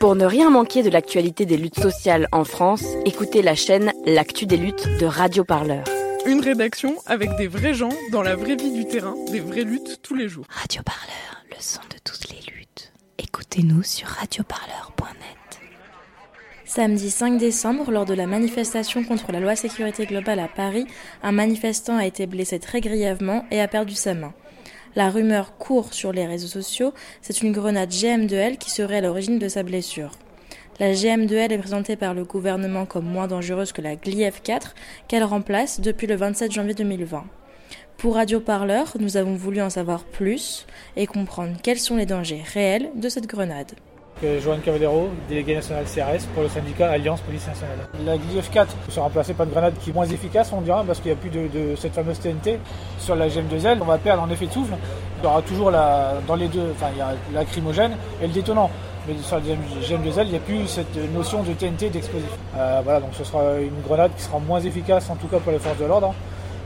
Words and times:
Pour 0.00 0.14
ne 0.14 0.24
rien 0.24 0.48
manquer 0.48 0.84
de 0.84 0.90
l'actualité 0.90 1.44
des 1.44 1.56
luttes 1.56 1.80
sociales 1.80 2.28
en 2.30 2.44
France, 2.44 2.84
écoutez 3.04 3.42
la 3.42 3.56
chaîne 3.56 3.92
L'actu 4.06 4.46
des 4.46 4.56
luttes 4.56 4.86
de 5.00 5.06
Radio 5.06 5.42
Parleur. 5.42 5.82
Une 6.24 6.40
rédaction 6.40 6.94
avec 7.06 7.30
des 7.36 7.48
vrais 7.48 7.74
gens 7.74 7.88
dans 8.12 8.22
la 8.22 8.36
vraie 8.36 8.54
vie 8.54 8.70
du 8.70 8.86
terrain, 8.86 9.16
des 9.32 9.40
vraies 9.40 9.64
luttes 9.64 9.98
tous 10.02 10.14
les 10.14 10.28
jours. 10.28 10.44
Radio 10.48 10.82
Parleur, 10.84 11.42
le 11.50 11.56
son 11.58 11.80
de 11.90 11.98
toutes 12.04 12.28
les 12.28 12.52
luttes. 12.52 12.92
Écoutez-nous 13.18 13.82
sur 13.82 14.06
radioparleur.net. 14.06 15.60
Samedi 16.64 17.10
5 17.10 17.36
décembre, 17.36 17.90
lors 17.90 18.04
de 18.04 18.14
la 18.14 18.28
manifestation 18.28 19.02
contre 19.02 19.32
la 19.32 19.40
loi 19.40 19.56
sécurité 19.56 20.06
globale 20.06 20.38
à 20.38 20.46
Paris, 20.46 20.86
un 21.24 21.32
manifestant 21.32 21.96
a 21.96 22.06
été 22.06 22.26
blessé 22.26 22.60
très 22.60 22.80
grièvement 22.80 23.46
et 23.50 23.60
a 23.60 23.66
perdu 23.66 23.94
sa 23.94 24.14
main. 24.14 24.32
La 24.98 25.10
rumeur 25.10 25.56
court 25.58 25.94
sur 25.94 26.10
les 26.10 26.26
réseaux 26.26 26.48
sociaux, 26.48 26.92
c'est 27.22 27.42
une 27.42 27.52
grenade 27.52 27.88
GM2L 27.88 28.58
qui 28.58 28.72
serait 28.72 28.96
à 28.96 29.00
l'origine 29.00 29.38
de 29.38 29.46
sa 29.46 29.62
blessure. 29.62 30.10
La 30.80 30.92
GM2L 30.92 31.52
est 31.52 31.58
présentée 31.58 31.94
par 31.94 32.14
le 32.14 32.24
gouvernement 32.24 32.84
comme 32.84 33.04
moins 33.04 33.28
dangereuse 33.28 33.70
que 33.70 33.80
la 33.80 33.94
GLIF-4 33.94 34.72
qu'elle 35.06 35.22
remplace 35.22 35.80
depuis 35.80 36.08
le 36.08 36.16
27 36.16 36.50
janvier 36.50 36.74
2020. 36.74 37.24
Pour 37.96 38.16
Radio 38.16 38.40
Parleur, 38.40 38.96
nous 38.98 39.16
avons 39.16 39.36
voulu 39.36 39.62
en 39.62 39.70
savoir 39.70 40.02
plus 40.02 40.66
et 40.96 41.06
comprendre 41.06 41.56
quels 41.62 41.78
sont 41.78 41.94
les 41.94 42.04
dangers 42.04 42.42
réels 42.52 42.90
de 42.96 43.08
cette 43.08 43.28
grenade. 43.28 43.74
Joanne 44.42 44.60
Cavallero, 44.60 45.10
délégué 45.28 45.54
national 45.54 45.84
CRS 45.84 46.26
pour 46.34 46.42
le 46.42 46.48
syndicat 46.48 46.90
Alliance 46.90 47.20
Police 47.20 47.46
Nationale. 47.46 47.78
La 48.04 48.16
GLIF-4 48.16 48.66
sera 48.88 49.06
remplacée 49.06 49.34
par 49.34 49.46
une 49.46 49.52
grenade 49.52 49.74
qui 49.80 49.90
est 49.90 49.92
moins 49.92 50.06
efficace, 50.06 50.50
on 50.52 50.60
dira, 50.60 50.84
parce 50.84 51.00
qu'il 51.00 51.12
n'y 51.12 51.18
a 51.18 51.20
plus 51.20 51.30
de, 51.30 51.76
cette 51.76 51.94
fameuse 51.94 52.18
TNT. 52.18 52.58
Sur 52.98 53.16
la 53.16 53.28
GM2L, 53.28 53.78
on 53.80 53.84
va 53.84 53.98
perdre 53.98 54.22
en 54.22 54.30
effet 54.30 54.46
de 54.46 54.52
souffle. 54.52 54.74
Il 55.18 55.24
y 55.24 55.26
aura 55.26 55.42
toujours 55.42 55.70
la, 55.70 56.14
dans 56.26 56.36
les 56.36 56.48
deux, 56.48 56.72
enfin, 56.72 56.88
il 56.92 56.98
y 56.98 57.00
a 57.00 57.14
lacrymogène 57.32 57.96
et 58.22 58.26
le 58.26 58.32
détonnant. 58.32 58.70
Mais 59.06 59.14
sur 59.22 59.36
la 59.36 59.42
GM2L, 59.42 60.24
il 60.24 60.30
n'y 60.30 60.36
a 60.36 60.40
plus 60.40 60.66
cette 60.66 60.96
notion 61.14 61.42
de 61.42 61.52
TNT 61.52 61.90
d'explosif. 61.90 62.28
Euh, 62.56 62.80
voilà, 62.84 63.00
donc 63.00 63.10
ce 63.12 63.24
sera 63.24 63.58
une 63.58 63.80
grenade 63.86 64.10
qui 64.16 64.22
sera 64.22 64.38
moins 64.38 64.60
efficace, 64.60 65.08
en 65.10 65.16
tout 65.16 65.28
cas 65.28 65.38
pour 65.38 65.52
les 65.52 65.58
forces 65.58 65.78
de 65.78 65.86
l'ordre. 65.86 66.14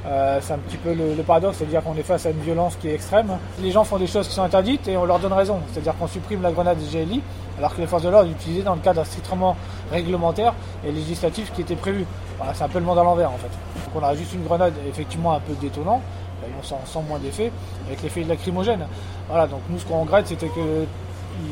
Euh, 0.04 0.40
c'est 0.42 0.52
un 0.52 0.58
petit 0.58 0.76
peu 0.76 0.94
le, 0.94 1.22
paradoxe, 1.22 1.58
c'est-à-dire 1.58 1.82
qu'on 1.82 1.96
est 1.96 2.02
face 2.02 2.26
à 2.26 2.30
une 2.30 2.40
violence 2.40 2.76
qui 2.76 2.88
est 2.88 2.94
extrême. 2.94 3.38
Les 3.60 3.70
gens 3.70 3.84
font 3.84 3.98
des 3.98 4.06
choses 4.06 4.26
qui 4.26 4.34
sont 4.34 4.42
interdites 4.42 4.88
et 4.88 4.96
on 4.96 5.04
leur 5.04 5.20
donne 5.20 5.32
raison. 5.32 5.60
C'est-à-dire 5.72 5.96
qu'on 5.96 6.08
supprime 6.08 6.42
la 6.42 6.50
grenade 6.50 6.78
GLI 6.78 7.22
alors 7.58 7.74
que 7.74 7.80
les 7.80 7.86
forces 7.86 8.02
de 8.02 8.08
l'ordre 8.08 8.28
l'utilisaient 8.28 8.62
dans 8.62 8.74
le 8.74 8.80
cadre 8.80 9.04
strictement 9.04 9.56
réglementaire 9.90 10.54
et 10.84 10.90
législatif 10.90 11.52
qui 11.52 11.60
était 11.60 11.76
prévu. 11.76 12.04
Voilà, 12.38 12.54
c'est 12.54 12.64
un 12.64 12.68
peu 12.68 12.78
le 12.78 12.84
monde 12.84 12.98
à 12.98 13.04
l'envers 13.04 13.30
en 13.30 13.36
fait. 13.36 13.48
Donc 13.48 14.02
on 14.02 14.04
a 14.04 14.14
juste 14.14 14.32
une 14.32 14.42
grenade 14.42 14.74
effectivement 14.88 15.34
un 15.34 15.40
peu 15.40 15.52
détonnant, 15.60 16.00
on 16.58 16.62
s'en 16.64 16.80
sent 16.84 17.06
moins 17.08 17.18
d'effet, 17.18 17.52
avec 17.86 18.02
l'effet 18.02 18.24
lacrymogène. 18.24 18.86
Voilà, 19.28 19.46
donc 19.46 19.60
nous 19.68 19.78
ce 19.78 19.84
qu'on 19.84 20.00
regrette 20.00 20.26
c'était 20.26 20.48
que 20.48 20.86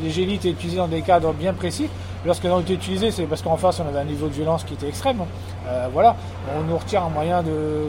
les 0.02 0.10
GLI 0.10 0.34
étaient 0.34 0.50
utilisés 0.50 0.78
dans 0.78 0.88
des 0.88 1.02
cadres 1.02 1.32
bien 1.32 1.52
précis. 1.52 1.88
Lorsqu'elles 2.24 2.52
ont 2.52 2.60
été 2.60 2.74
utilisées, 2.74 3.10
c'est 3.10 3.24
parce 3.24 3.40
qu'en 3.40 3.56
face 3.56 3.80
on 3.80 3.88
avait 3.88 4.00
un 4.00 4.04
niveau 4.04 4.26
de 4.26 4.34
violence 4.34 4.64
qui 4.64 4.74
était 4.74 4.88
extrême. 4.88 5.24
Euh, 5.66 5.88
voilà, 5.92 6.14
on 6.54 6.62
nous 6.62 6.76
retire 6.76 7.02
un 7.02 7.08
moyen 7.08 7.42
de, 7.42 7.88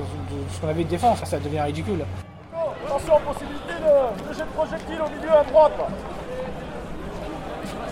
ce 0.53 0.61
qu'on 0.61 0.69
avait 0.69 0.85
de 0.85 0.89
défense, 0.89 1.21
ça 1.25 1.37
devient 1.37 1.59
ridicule. 1.59 2.05
Attention, 2.85 3.19
possibilité 3.25 3.73
de, 3.73 4.29
de 4.29 4.33
jet 4.33 4.43
de 4.43 4.49
projectile 4.49 5.01
au 5.05 5.09
milieu 5.09 5.31
à 5.33 5.43
droite. 5.43 5.73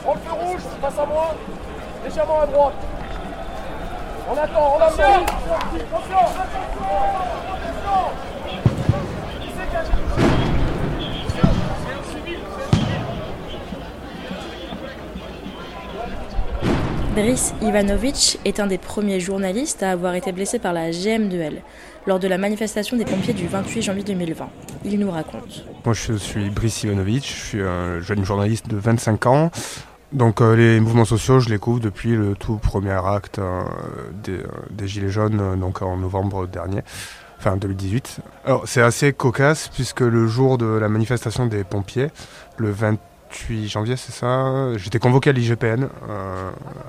On 0.07 0.13
le 0.13 0.19
feu 0.19 0.31
rouge, 0.31 0.61
face 0.81 0.99
à 0.99 1.05
moi, 1.05 1.35
légèrement 2.05 2.41
à 2.41 2.45
droite. 2.45 2.73
On 4.31 4.37
attend, 4.37 4.77
on 4.77 4.81
attend. 4.81 5.25
Attention, 5.25 6.23
Brice 17.15 17.53
Ivanovic 17.61 18.39
est 18.45 18.59
un 18.59 18.67
des 18.67 18.77
premiers 18.77 19.19
journalistes 19.19 19.81
à 19.81 19.91
avoir 19.91 20.13
été 20.13 20.31
blessé 20.31 20.59
par 20.59 20.73
la 20.73 20.91
GM2L 20.91 21.61
lors 22.05 22.19
de 22.19 22.27
la 22.27 22.37
manifestation 22.37 22.97
des 22.97 23.05
pompiers 23.05 23.33
du 23.33 23.47
28 23.47 23.81
janvier 23.81 24.03
2020. 24.03 24.47
Il 24.85 24.99
nous 24.99 25.09
raconte. 25.09 25.65
Moi 25.85 25.93
je 25.93 26.13
suis 26.13 26.49
Brice 26.49 26.83
Ivanovic, 26.83 27.25
je 27.25 27.45
suis 27.45 27.61
un 27.61 27.99
jeune 27.99 28.23
journaliste 28.23 28.67
de 28.67 28.77
25 28.77 29.25
ans. 29.25 29.51
Donc 30.13 30.41
euh, 30.41 30.55
les 30.55 30.79
mouvements 30.79 31.05
sociaux, 31.05 31.39
je 31.39 31.49
les 31.49 31.59
couvre 31.59 31.79
depuis 31.79 32.15
le 32.15 32.35
tout 32.35 32.57
premier 32.57 32.91
acte 32.91 33.39
euh, 33.39 33.63
euh, 34.27 34.43
des, 34.71 34.87
Gilets 34.87 35.09
jaunes, 35.09 35.59
donc 35.59 35.81
en 35.81 35.97
novembre 35.97 36.47
dernier, 36.47 36.81
enfin 37.37 37.57
2018. 37.57 38.19
Alors 38.45 38.63
c'est 38.67 38.81
assez 38.81 39.13
cocasse 39.13 39.67
puisque 39.67 40.01
le 40.01 40.27
jour 40.27 40.57
de 40.57 40.65
la 40.65 40.89
manifestation 40.89 41.47
des 41.47 41.63
pompiers, 41.63 42.09
le 42.57 42.71
28 43.31 43.67
janvier, 43.67 43.95
c'est 43.95 44.11
ça, 44.11 44.77
j'étais 44.77 44.99
convoqué 44.99 45.29
à 45.29 45.33
l'IGPN 45.33 45.87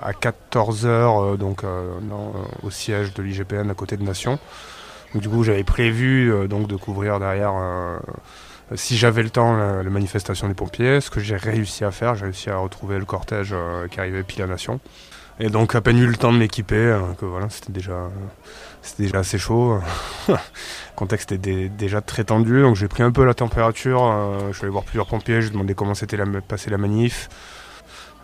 à 0.02 0.12
14h, 0.12 1.36
donc 1.36 1.62
au 2.62 2.70
siège 2.70 3.12
de 3.14 3.22
l'IGPN 3.22 3.70
à 3.70 3.74
côté 3.74 3.96
de 3.96 4.02
Nation. 4.02 4.38
Du 5.14 5.28
coup, 5.28 5.42
j'avais 5.42 5.64
prévu 5.64 6.32
donc 6.48 6.66
de 6.66 6.76
couvrir 6.76 7.18
derrière 7.18 7.52
si 8.76 8.96
j'avais 8.96 9.22
le 9.22 9.30
temps, 9.30 9.56
la, 9.56 9.82
manifestation 9.82 10.48
des 10.48 10.54
pompiers, 10.54 11.00
ce 11.00 11.10
que 11.10 11.20
j'ai 11.20 11.36
réussi 11.36 11.84
à 11.84 11.90
faire, 11.90 12.14
j'ai 12.14 12.24
réussi 12.24 12.50
à 12.50 12.56
retrouver 12.56 12.98
le 12.98 13.04
cortège 13.04 13.50
euh, 13.52 13.88
qui 13.88 13.98
arrivait 13.98 14.22
pile 14.22 14.42
à 14.42 14.46
Nation. 14.46 14.80
Et 15.42 15.48
donc 15.48 15.74
à 15.74 15.80
peine 15.80 15.98
eu 15.98 16.06
le 16.06 16.16
temps 16.16 16.32
de 16.32 16.38
m'équiper, 16.38 16.76
euh, 16.76 17.00
que 17.18 17.24
voilà, 17.24 17.48
c'était 17.48 17.72
déjà, 17.72 18.10
c'était 18.82 19.04
déjà 19.04 19.20
assez 19.20 19.38
chaud. 19.38 19.80
le 20.28 20.34
contexte 20.96 21.32
était 21.32 21.70
déjà 21.70 22.02
très 22.02 22.24
tendu, 22.24 22.60
donc 22.60 22.76
j'ai 22.76 22.88
pris 22.88 23.02
un 23.02 23.10
peu 23.10 23.24
la 23.24 23.32
température. 23.32 24.04
Euh, 24.04 24.48
je 24.52 24.56
suis 24.56 24.64
allé 24.64 24.72
voir 24.72 24.84
plusieurs 24.84 25.06
pompiers, 25.06 25.40
j'ai 25.40 25.48
demandé 25.48 25.74
comment 25.74 25.94
c'était 25.94 26.18
passé 26.46 26.68
la 26.68 26.76
manif. 26.76 27.30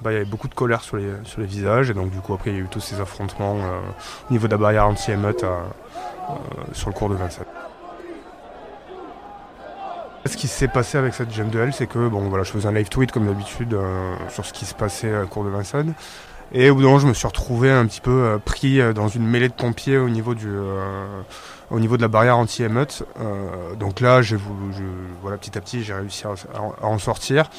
Il 0.04 0.12
y 0.12 0.14
avait 0.14 0.26
beaucoup 0.26 0.48
de 0.48 0.54
colère 0.54 0.82
sur 0.82 0.98
les, 0.98 1.10
sur 1.24 1.40
les 1.40 1.46
visages, 1.46 1.88
et 1.88 1.94
donc 1.94 2.10
du 2.10 2.20
coup 2.20 2.34
après 2.34 2.50
il 2.50 2.56
y 2.56 2.60
a 2.60 2.62
eu 2.62 2.68
tous 2.70 2.80
ces 2.80 3.00
affrontements 3.00 3.54
au 3.54 4.32
niveau 4.32 4.46
de 4.46 4.52
la 4.52 4.58
barrière 4.58 4.86
anti-émeute 4.86 5.42
sur 6.74 6.90
le 6.90 6.94
cours 6.94 7.08
de 7.08 7.14
27. 7.14 7.46
Ce 10.26 10.36
qui 10.36 10.48
s'est 10.48 10.68
passé 10.68 10.98
avec 10.98 11.14
cette 11.14 11.30
GM2L, 11.30 11.72
c'est 11.72 11.86
que 11.86 12.08
bon, 12.08 12.28
voilà, 12.28 12.42
je 12.42 12.50
faisais 12.50 12.66
un 12.66 12.72
live 12.72 12.88
tweet 12.88 13.12
comme 13.12 13.26
d'habitude 13.26 13.74
euh, 13.74 14.16
sur 14.28 14.44
ce 14.44 14.52
qui 14.52 14.64
se 14.64 14.74
passait 14.74 15.14
à 15.14 15.24
cours 15.24 15.44
de 15.44 15.50
Vincennes. 15.50 15.94
Et 16.52 16.70
au 16.70 16.74
bout 16.74 16.82
d'un 16.82 16.88
moment, 16.88 16.98
je 17.00 17.06
me 17.06 17.14
suis 17.14 17.26
retrouvé 17.26 17.70
un 17.70 17.86
petit 17.86 18.00
peu 18.00 18.10
euh, 18.10 18.38
pris 18.38 18.80
euh, 18.80 18.92
dans 18.92 19.08
une 19.08 19.26
mêlée 19.26 19.48
de 19.48 19.54
pompiers 19.54 19.98
au 19.98 20.08
niveau, 20.08 20.34
du, 20.34 20.48
au 21.70 21.80
niveau 21.80 21.96
de 21.96 22.02
la 22.02 22.08
barrière 22.08 22.38
anti-émeute. 22.38 23.02
donc 23.78 24.00
là, 24.00 24.22
j'ai, 24.22 24.36
voilà, 25.22 25.36
petit 25.38 25.56
à 25.58 25.60
petit, 25.60 25.82
j'ai 25.82 25.94
réussi 25.94 26.24
à, 26.26 26.86
en 26.86 26.98
sortir. 26.98 27.50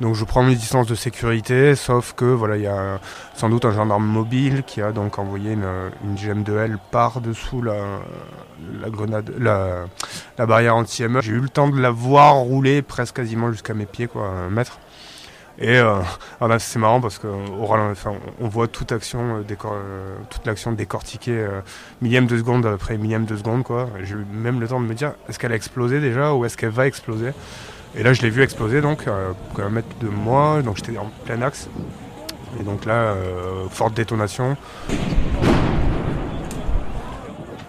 Donc 0.00 0.16
je 0.16 0.24
prends 0.24 0.42
mes 0.42 0.56
distances 0.56 0.88
de 0.88 0.96
sécurité, 0.96 1.76
sauf 1.76 2.14
que 2.14 2.24
voilà, 2.24 2.56
il 2.56 2.62
y 2.62 2.66
a 2.66 2.98
sans 3.36 3.48
doute 3.48 3.64
un 3.64 3.70
gendarme 3.70 4.04
mobile 4.04 4.64
qui 4.66 4.82
a 4.82 4.90
donc 4.90 5.20
envoyé 5.20 5.52
une, 5.52 5.68
une 6.04 6.16
GM2L 6.16 6.78
par-dessous 6.90 7.62
la, 7.62 7.76
la 8.80 8.90
grenade, 8.90 9.32
la, 9.38 9.84
la 10.36 10.46
barrière 10.46 10.76
anti-ME. 10.76 11.20
J'ai 11.20 11.32
eu 11.32 11.40
le 11.40 11.48
temps 11.48 11.68
de 11.68 11.80
la 11.80 11.90
voir 11.90 12.34
rouler 12.34 12.82
presque 12.82 13.16
quasiment 13.16 13.52
jusqu'à 13.52 13.74
mes 13.74 13.86
pieds, 13.86 14.08
quoi, 14.08 14.26
un 14.26 14.50
mètre. 14.50 14.78
Et 15.58 15.76
euh, 15.76 16.00
ah 16.40 16.58
c'est 16.58 16.78
marrant 16.78 17.00
parce 17.00 17.18
qu'on 17.18 17.44
on 18.40 18.48
voit 18.48 18.66
toute 18.66 18.90
euh, 18.90 18.98
euh, 19.14 20.16
toute 20.28 20.46
l'action 20.46 20.72
décortiquée 20.72 21.46
millième 22.02 22.26
de 22.26 22.36
seconde 22.36 22.66
après 22.66 22.98
millième 22.98 23.24
de 23.24 23.36
seconde. 23.36 23.62
quoi. 23.62 23.88
J'ai 24.02 24.14
eu 24.14 24.26
même 24.32 24.60
le 24.60 24.66
temps 24.66 24.80
de 24.80 24.86
me 24.86 24.94
dire 24.94 25.12
est-ce 25.28 25.38
qu'elle 25.38 25.52
a 25.52 25.56
explosé 25.56 26.00
déjà 26.00 26.34
ou 26.34 26.44
est-ce 26.44 26.56
qu'elle 26.56 26.70
va 26.70 26.86
exploser? 26.86 27.30
Et 27.96 28.02
là, 28.02 28.12
je 28.12 28.22
l'ai 28.22 28.30
vu 28.30 28.42
exploser 28.42 28.80
donc 28.80 29.06
à 29.06 29.62
un 29.62 29.70
mètre 29.70 29.86
de 30.00 30.08
moi, 30.08 30.62
donc 30.62 30.76
j'étais 30.76 30.98
en 30.98 31.10
plein 31.24 31.40
axe. 31.42 31.68
Et 32.58 32.64
donc 32.64 32.84
là, 32.84 33.14
forte 33.70 33.94
détonation. 33.94 34.56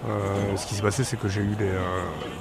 Euh, 0.07 0.55
ce 0.55 0.67
qui 0.67 0.75
s'est 0.75 0.81
passé, 0.81 1.03
c'est 1.03 1.17
que 1.17 1.27
j'ai 1.27 1.41
eu 1.41 1.55
euh, 1.61 1.81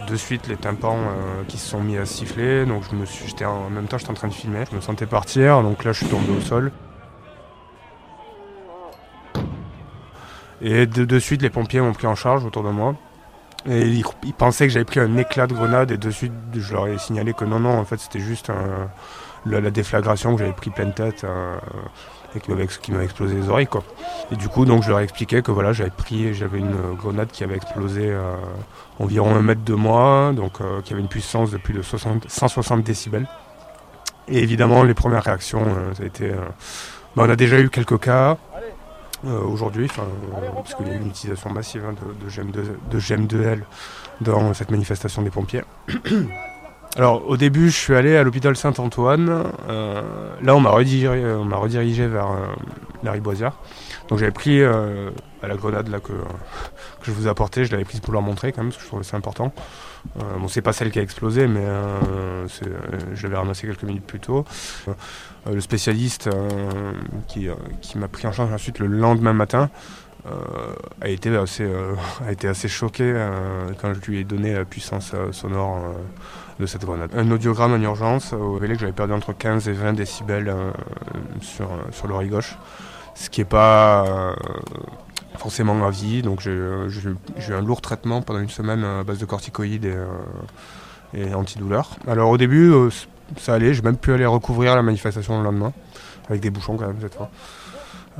de 0.06 0.16
suite 0.16 0.48
les 0.48 0.56
tympans 0.56 0.98
euh, 0.98 1.44
qui 1.48 1.56
se 1.56 1.68
sont 1.68 1.80
mis 1.80 1.96
à 1.96 2.04
siffler. 2.04 2.66
Donc 2.66 2.82
je 2.90 2.94
me 2.94 3.06
suis, 3.06 3.26
j'étais 3.28 3.44
en 3.44 3.70
même 3.70 3.86
temps, 3.86 3.96
j'étais 3.96 4.10
en 4.10 4.14
train 4.14 4.28
de 4.28 4.34
filmer. 4.34 4.64
Je 4.70 4.76
me 4.76 4.80
sentais 4.80 5.06
partir, 5.06 5.62
donc 5.62 5.84
là, 5.84 5.92
je 5.92 5.98
suis 5.98 6.06
tombé 6.06 6.30
au 6.30 6.40
sol. 6.40 6.72
Et 10.60 10.86
de, 10.86 11.18
suite, 11.18 11.42
les 11.42 11.50
pompiers 11.50 11.80
m'ont 11.80 11.92
pris 11.92 12.06
en 12.06 12.14
charge 12.14 12.44
autour 12.44 12.62
de 12.62 12.70
moi. 12.70 12.94
Et 13.66 13.86
ils, 13.88 14.04
pensaient 14.34 14.66
que 14.66 14.72
j'avais 14.72 14.84
pris 14.84 15.00
un 15.00 15.16
éclat 15.16 15.46
de 15.46 15.54
grenade 15.54 15.90
et 15.90 15.96
de 15.96 16.10
suite 16.10 16.32
je 16.52 16.72
leur 16.72 16.86
ai 16.86 16.98
signalé 16.98 17.32
que 17.32 17.46
non, 17.46 17.60
non, 17.60 17.78
en 17.78 17.84
fait 17.86 17.98
c'était 17.98 18.20
juste 18.20 18.50
la, 19.46 19.60
la, 19.62 19.70
déflagration 19.70 20.34
que 20.34 20.40
j'avais 20.40 20.52
pris 20.52 20.68
pleine 20.68 20.92
tête 20.92 21.24
et 22.36 22.40
qui 22.40 22.50
m'avait 22.50 23.04
explosé 23.04 23.34
les 23.34 23.48
oreilles. 23.48 23.66
Quoi. 23.66 23.84
Et 24.30 24.36
du 24.36 24.48
coup, 24.48 24.64
donc, 24.64 24.82
je 24.82 24.90
leur 24.90 25.00
ai 25.00 25.04
expliqué 25.04 25.42
que 25.42 25.50
voilà, 25.50 25.72
j'avais 25.72 25.90
pris, 25.90 26.34
j'avais 26.34 26.58
une 26.58 26.94
grenade 26.96 27.28
qui 27.30 27.44
avait 27.44 27.56
explosé 27.56 28.10
euh, 28.10 28.36
environ 28.98 29.34
un 29.34 29.42
mètre 29.42 29.62
de 29.62 29.74
moi, 29.74 30.32
donc 30.34 30.60
euh, 30.60 30.80
qui 30.82 30.92
avait 30.92 31.02
une 31.02 31.08
puissance 31.08 31.50
de 31.50 31.58
plus 31.58 31.74
de 31.74 31.82
160 31.82 32.82
décibels. 32.82 33.26
Et 34.28 34.38
évidemment, 34.38 34.82
les 34.82 34.94
premières 34.94 35.24
réactions, 35.24 35.64
euh, 35.64 35.94
ça 35.94 36.02
a 36.02 36.06
été. 36.06 36.30
Bah, 37.14 37.24
on 37.26 37.30
a 37.30 37.36
déjà 37.36 37.60
eu 37.60 37.70
quelques 37.70 38.00
cas 38.00 38.36
aujourd'hui, 39.24 39.88
parce 40.54 40.74
qu'il 40.74 40.86
y 40.86 40.90
a 40.90 40.94
eu 40.94 40.98
une 40.98 41.06
utilisation 41.06 41.48
massive 41.48 41.82
hein, 41.88 41.94
de, 41.94 42.26
de, 42.26 42.30
GM2, 42.30 42.76
de 42.90 43.00
GM2L 43.00 43.60
dans 44.20 44.52
cette 44.52 44.70
manifestation 44.70 45.22
des 45.22 45.30
pompiers. 45.30 45.62
Alors 46.96 47.28
au 47.28 47.36
début 47.36 47.70
je 47.70 47.76
suis 47.76 47.94
allé 47.94 48.16
à 48.16 48.22
l'hôpital 48.22 48.56
Saint-Antoine. 48.56 49.44
Euh, 49.68 50.02
là 50.40 50.54
on 50.54 50.60
m'a 50.60 50.70
redirigé, 50.70 51.08
on 51.08 51.44
m'a 51.44 51.56
redirigé 51.56 52.06
vers 52.06 52.30
euh, 52.30 52.46
la 53.02 53.12
riboisière. 53.12 53.54
Donc 54.08 54.18
j'avais 54.18 54.30
pris 54.30 54.62
euh, 54.62 55.10
à 55.42 55.48
la 55.48 55.56
grenade 55.56 55.88
là 55.88 55.98
que, 55.98 56.12
que 57.00 57.06
je 57.06 57.10
vous 57.10 57.26
ai 57.26 57.30
apportée, 57.30 57.64
je 57.64 57.72
l'avais 57.72 57.84
prise 57.84 57.98
pour 57.98 58.12
leur 58.12 58.22
montrer 58.22 58.52
quand 58.52 58.62
même 58.62 58.70
parce 58.70 58.76
que 58.76 58.84
je 58.84 58.88
trouvais 58.88 59.02
ça 59.02 59.16
important. 59.16 59.52
Euh, 60.20 60.38
bon 60.38 60.46
c'est 60.46 60.62
pas 60.62 60.72
celle 60.72 60.92
qui 60.92 61.00
a 61.00 61.02
explosé 61.02 61.48
mais 61.48 61.64
euh, 61.64 61.98
euh, 62.62 62.68
je 63.14 63.22
l'avais 63.24 63.38
ramassée 63.38 63.66
quelques 63.66 63.82
minutes 63.82 64.06
plus 64.06 64.20
tôt. 64.20 64.44
Euh, 64.86 64.92
le 65.52 65.60
spécialiste 65.60 66.28
euh, 66.28 66.92
qui, 67.26 67.48
euh, 67.48 67.54
qui 67.80 67.98
m'a 67.98 68.06
pris 68.06 68.26
en 68.28 68.32
charge 68.32 68.52
ensuite 68.52 68.78
le 68.78 68.86
lendemain 68.86 69.32
matin 69.32 69.68
euh, 69.68 70.03
a, 71.00 71.08
été 71.08 71.34
assez, 71.36 71.64
euh, 71.64 71.94
a 72.26 72.32
été 72.32 72.48
assez 72.48 72.68
choqué 72.68 73.04
euh, 73.04 73.68
quand 73.80 73.92
je 73.94 74.00
lui 74.10 74.18
ai 74.20 74.24
donné 74.24 74.52
la 74.54 74.64
puissance 74.64 75.12
euh, 75.14 75.32
sonore 75.32 75.76
euh, 75.78 75.92
de 76.60 76.66
cette 76.66 76.84
grenade. 76.84 77.10
Un 77.16 77.30
audiogramme 77.30 77.72
en 77.74 77.80
urgence 77.80 78.32
euh, 78.32 78.36
au 78.36 78.54
révélé 78.54 78.74
que 78.74 78.80
j'avais 78.80 78.92
perdu 78.92 79.12
entre 79.12 79.32
15 79.32 79.68
et 79.68 79.72
20 79.72 79.92
décibels 79.94 80.48
euh, 80.48 80.70
sur, 81.40 81.66
euh, 81.66 81.76
sur 81.92 82.06
l'oreille 82.08 82.28
gauche, 82.30 82.56
ce 83.14 83.28
qui 83.30 83.40
n'est 83.40 83.44
pas 83.46 84.04
euh, 84.06 84.34
forcément 85.38 85.84
à 85.86 85.90
vie. 85.90 86.22
Donc 86.22 86.40
j'ai 86.40 86.50
euh, 86.50 86.88
eu- 86.88 87.52
un 87.52 87.60
lourd 87.62 87.80
traitement 87.80 88.22
pendant 88.22 88.40
une 88.40 88.48
semaine 88.50 88.82
à 88.84 89.04
base 89.04 89.18
de 89.18 89.24
corticoïdes 89.26 89.84
et, 89.84 89.94
euh, 89.94 90.06
et 91.12 91.34
antidouleurs. 91.34 91.90
Alors 92.08 92.30
au 92.30 92.38
début, 92.38 92.70
euh, 92.72 92.88
ça 93.38 93.54
allait, 93.54 93.74
j'ai 93.74 93.82
même 93.82 93.96
pu 93.96 94.12
aller 94.12 94.26
recouvrir 94.26 94.74
la 94.76 94.82
manifestation 94.82 95.38
le 95.38 95.44
lendemain, 95.44 95.72
avec 96.28 96.40
des 96.40 96.50
bouchons 96.50 96.76
quand 96.76 96.86
même 96.86 96.96
cette 97.00 97.14
fois. 97.14 97.30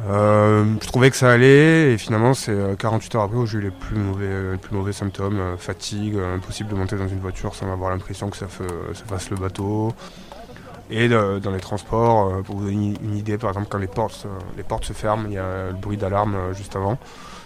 Euh, 0.00 0.64
je 0.82 0.86
trouvais 0.88 1.08
que 1.10 1.16
ça 1.16 1.30
allait 1.30 1.92
et 1.92 1.98
finalement 1.98 2.34
c'est 2.34 2.50
euh, 2.50 2.74
48 2.74 3.14
heures 3.14 3.22
après 3.22 3.36
où 3.36 3.46
j'ai 3.46 3.58
eu 3.58 3.60
les 3.60 3.70
plus 3.70 3.96
mauvais, 3.96 4.50
les 4.52 4.58
plus 4.58 4.74
mauvais 4.74 4.92
symptômes, 4.92 5.38
euh, 5.38 5.56
fatigue, 5.56 6.16
euh, 6.16 6.34
impossible 6.34 6.68
de 6.70 6.74
monter 6.74 6.96
dans 6.96 7.06
une 7.06 7.20
voiture 7.20 7.54
sans 7.54 7.72
avoir 7.72 7.90
l'impression 7.90 8.28
que 8.28 8.36
ça, 8.36 8.46
fe- 8.46 8.92
ça 8.94 9.04
fasse 9.04 9.30
le 9.30 9.36
bateau. 9.36 9.92
Et 10.90 11.08
dans 11.08 11.50
les 11.52 11.60
transports, 11.60 12.28
euh, 12.34 12.42
pour 12.42 12.56
vous 12.56 12.64
donner 12.66 12.94
une 13.02 13.16
idée, 13.16 13.38
par 13.38 13.50
exemple 13.50 13.68
quand 13.70 13.78
les 13.78 13.86
portes, 13.86 14.26
les 14.56 14.62
portes 14.64 14.84
se 14.84 14.92
ferment, 14.92 15.26
il 15.28 15.34
y 15.34 15.38
a 15.38 15.68
le 15.68 15.74
bruit 15.74 15.96
d'alarme 15.96 16.34
euh, 16.34 16.52
juste 16.54 16.76
avant, 16.76 16.98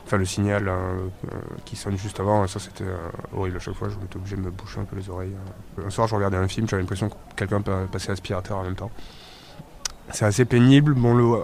enfin 0.07 0.17
le 0.17 0.25
signal 0.25 0.69
euh, 0.69 0.73
euh, 0.73 1.37
qui 1.65 1.77
sonne 1.77 1.97
juste 1.99 2.19
avant, 2.19 2.47
ça 2.49 2.59
c'était 2.59 2.85
euh, 2.85 2.97
horrible 3.37 3.57
à 3.59 3.61
chaque 3.61 3.75
fois, 3.75 3.89
je 3.91 3.97
m'étais 3.97 4.17
obligé 4.17 4.37
de 4.37 4.41
me 4.43 4.51
boucher 4.51 4.81
un 4.81 4.85
peu 4.85 4.97
les 4.97 5.09
oreilles. 5.11 5.37
euh. 5.79 5.87
Un 5.87 5.91
soir 5.91 6.09
je 6.09 6.17
regardais 6.17 6.37
un 6.39 6.49
film, 6.49 6.69
j'avais 6.69 6.83
l'impression 6.83 7.11
que 7.11 7.15
quelqu'un 7.37 7.61
pa- 7.61 7.87
passait 7.93 8.09
l'aspirateur 8.09 8.59
en 8.59 8.65
même 8.65 8.75
temps. 8.77 8.91
C'est 10.13 10.25
assez 10.25 10.45
pénible. 10.45 10.95
Bon, 10.95 11.15
le, 11.15 11.43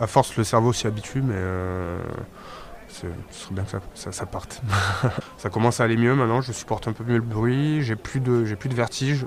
à, 0.00 0.06
force, 0.06 0.36
le 0.36 0.44
cerveau 0.44 0.72
s'y 0.72 0.86
habitue, 0.86 1.22
mais 1.22 1.34
euh, 1.36 1.98
ce 2.88 3.06
serait 3.30 3.54
bien 3.54 3.64
que 3.64 3.76
ça, 3.94 4.26
parte. 4.26 4.62
ça 5.38 5.50
commence 5.50 5.80
à 5.80 5.84
aller 5.84 5.96
mieux 5.96 6.14
maintenant. 6.14 6.40
Je 6.40 6.52
supporte 6.52 6.88
un 6.88 6.92
peu 6.92 7.04
mieux 7.04 7.16
le 7.16 7.22
bruit. 7.22 7.82
J'ai 7.82 7.96
plus 7.96 8.20
de, 8.20 8.44
j'ai 8.44 8.56
plus 8.56 8.68
de 8.68 8.74
vertige, 8.74 9.26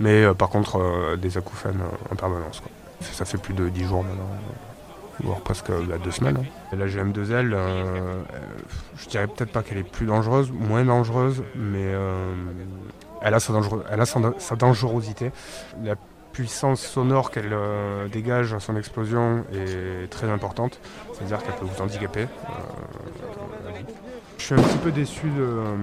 mais 0.00 0.24
euh, 0.24 0.34
par 0.34 0.48
contre 0.48 0.78
euh, 0.78 1.16
des 1.16 1.38
acouphènes 1.38 1.80
en 2.10 2.16
permanence. 2.16 2.62
Ça, 3.00 3.24
fait 3.24 3.38
plus 3.38 3.54
de 3.54 3.68
10 3.68 3.84
jours 3.84 4.02
maintenant, 4.02 4.28
voire 5.22 5.40
presque 5.40 5.70
euh, 5.70 5.84
bah, 5.88 5.96
deux 6.02 6.10
semaines. 6.10 6.38
hein. 6.72 6.76
La 6.76 6.86
GM2L, 6.86 7.52
euh, 7.52 7.54
euh, 7.54 8.22
je 8.96 9.08
dirais 9.08 9.26
peut-être 9.26 9.52
pas 9.52 9.62
qu'elle 9.62 9.78
est 9.78 9.88
plus 9.88 10.06
dangereuse, 10.06 10.50
moins 10.50 10.84
dangereuse, 10.84 11.42
mais 11.54 11.92
elle 13.22 13.34
a 13.34 13.40
sa, 13.40 13.52
elle 13.90 14.00
a 14.00 14.06
sa, 14.06 14.56
dangerosité. 14.56 15.30
Puissance 16.42 16.80
sonore 16.80 17.32
qu'elle 17.32 17.52
euh, 17.52 18.06
dégage 18.06 18.54
à 18.54 18.60
son 18.60 18.76
explosion 18.76 19.44
est 19.52 20.08
très 20.08 20.30
importante, 20.30 20.78
c'est-à-dire 21.12 21.42
qu'elle 21.42 21.56
peut 21.56 21.64
vous 21.64 21.82
handicaper. 21.82 22.22
euh, 22.22 23.80
je 24.38 24.44
suis 24.44 24.54
un 24.54 24.58
petit 24.62 24.78
peu 24.78 24.92
déçu 24.92 25.26
euh, 25.36 25.74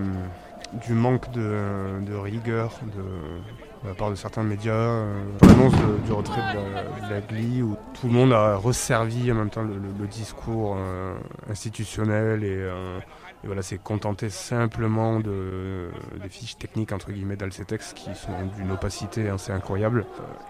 du 0.88 0.94
manque 0.94 1.30
de, 1.32 2.00
rigueur 2.16 2.80
de, 2.84 3.86
la 3.90 3.94
part 3.96 4.12
de 4.12 4.16
certains 4.16 4.44
médias. 4.44 4.72
euh, 4.72 5.24
l'annonce 5.42 5.74
du 6.06 6.14
retrait 6.14 6.42
de 6.54 7.10
la, 7.10 7.16
la 7.16 7.22
où 7.62 7.76
tout 8.00 8.08
le 8.08 8.14
monde 8.14 8.32
a 8.32 8.56
resservi 8.56 9.30
en 9.34 9.36
même 9.36 9.50
temps 9.50 9.64
le, 9.64 9.74
le- 9.74 10.08
discours 10.08 10.78
institutionnel 11.50 12.46
et, 12.46 12.64
et 13.46 13.48
voilà, 13.48 13.62
c'est 13.62 13.78
contenté 13.78 14.32
simplement 14.32 15.20
de, 15.20 15.92
des 16.20 16.30
fiches 16.30 16.58
techniques 16.58 16.92
entre 16.92 17.12
guillemets 17.12 17.36
d'Alcetex 17.36 17.94
qui 17.94 18.16
sont 18.16 18.32
d'une 18.58 18.72
opacité 18.72 19.30
assez 19.30 19.52
incroyable. 19.52 20.04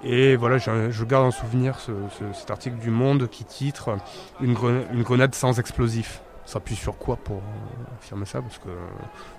Et 0.04 0.38
voilà, 0.38 0.58
je, 0.58 0.90
garde 1.04 1.26
en 1.26 1.32
souvenir 1.32 1.78
ce- 1.82 1.92
ce- 2.18 2.32
cet 2.34 2.50
article 2.52 2.78
du 2.78 2.90
Monde 2.92 3.28
qui 3.30 3.44
titre 3.44 3.98
une 4.40 4.54
grenade, 4.54 5.36
sans 5.36 5.60
explosif. 5.60 6.22
Ça 6.46 6.60
appuie 6.60 6.76
sur 6.76 6.98
quoi 6.98 7.18
pour 7.18 7.38
euh, 7.38 7.96
affirmer 8.00 8.26
ça? 8.26 8.42
Parce 8.42 8.60
que 8.60 8.70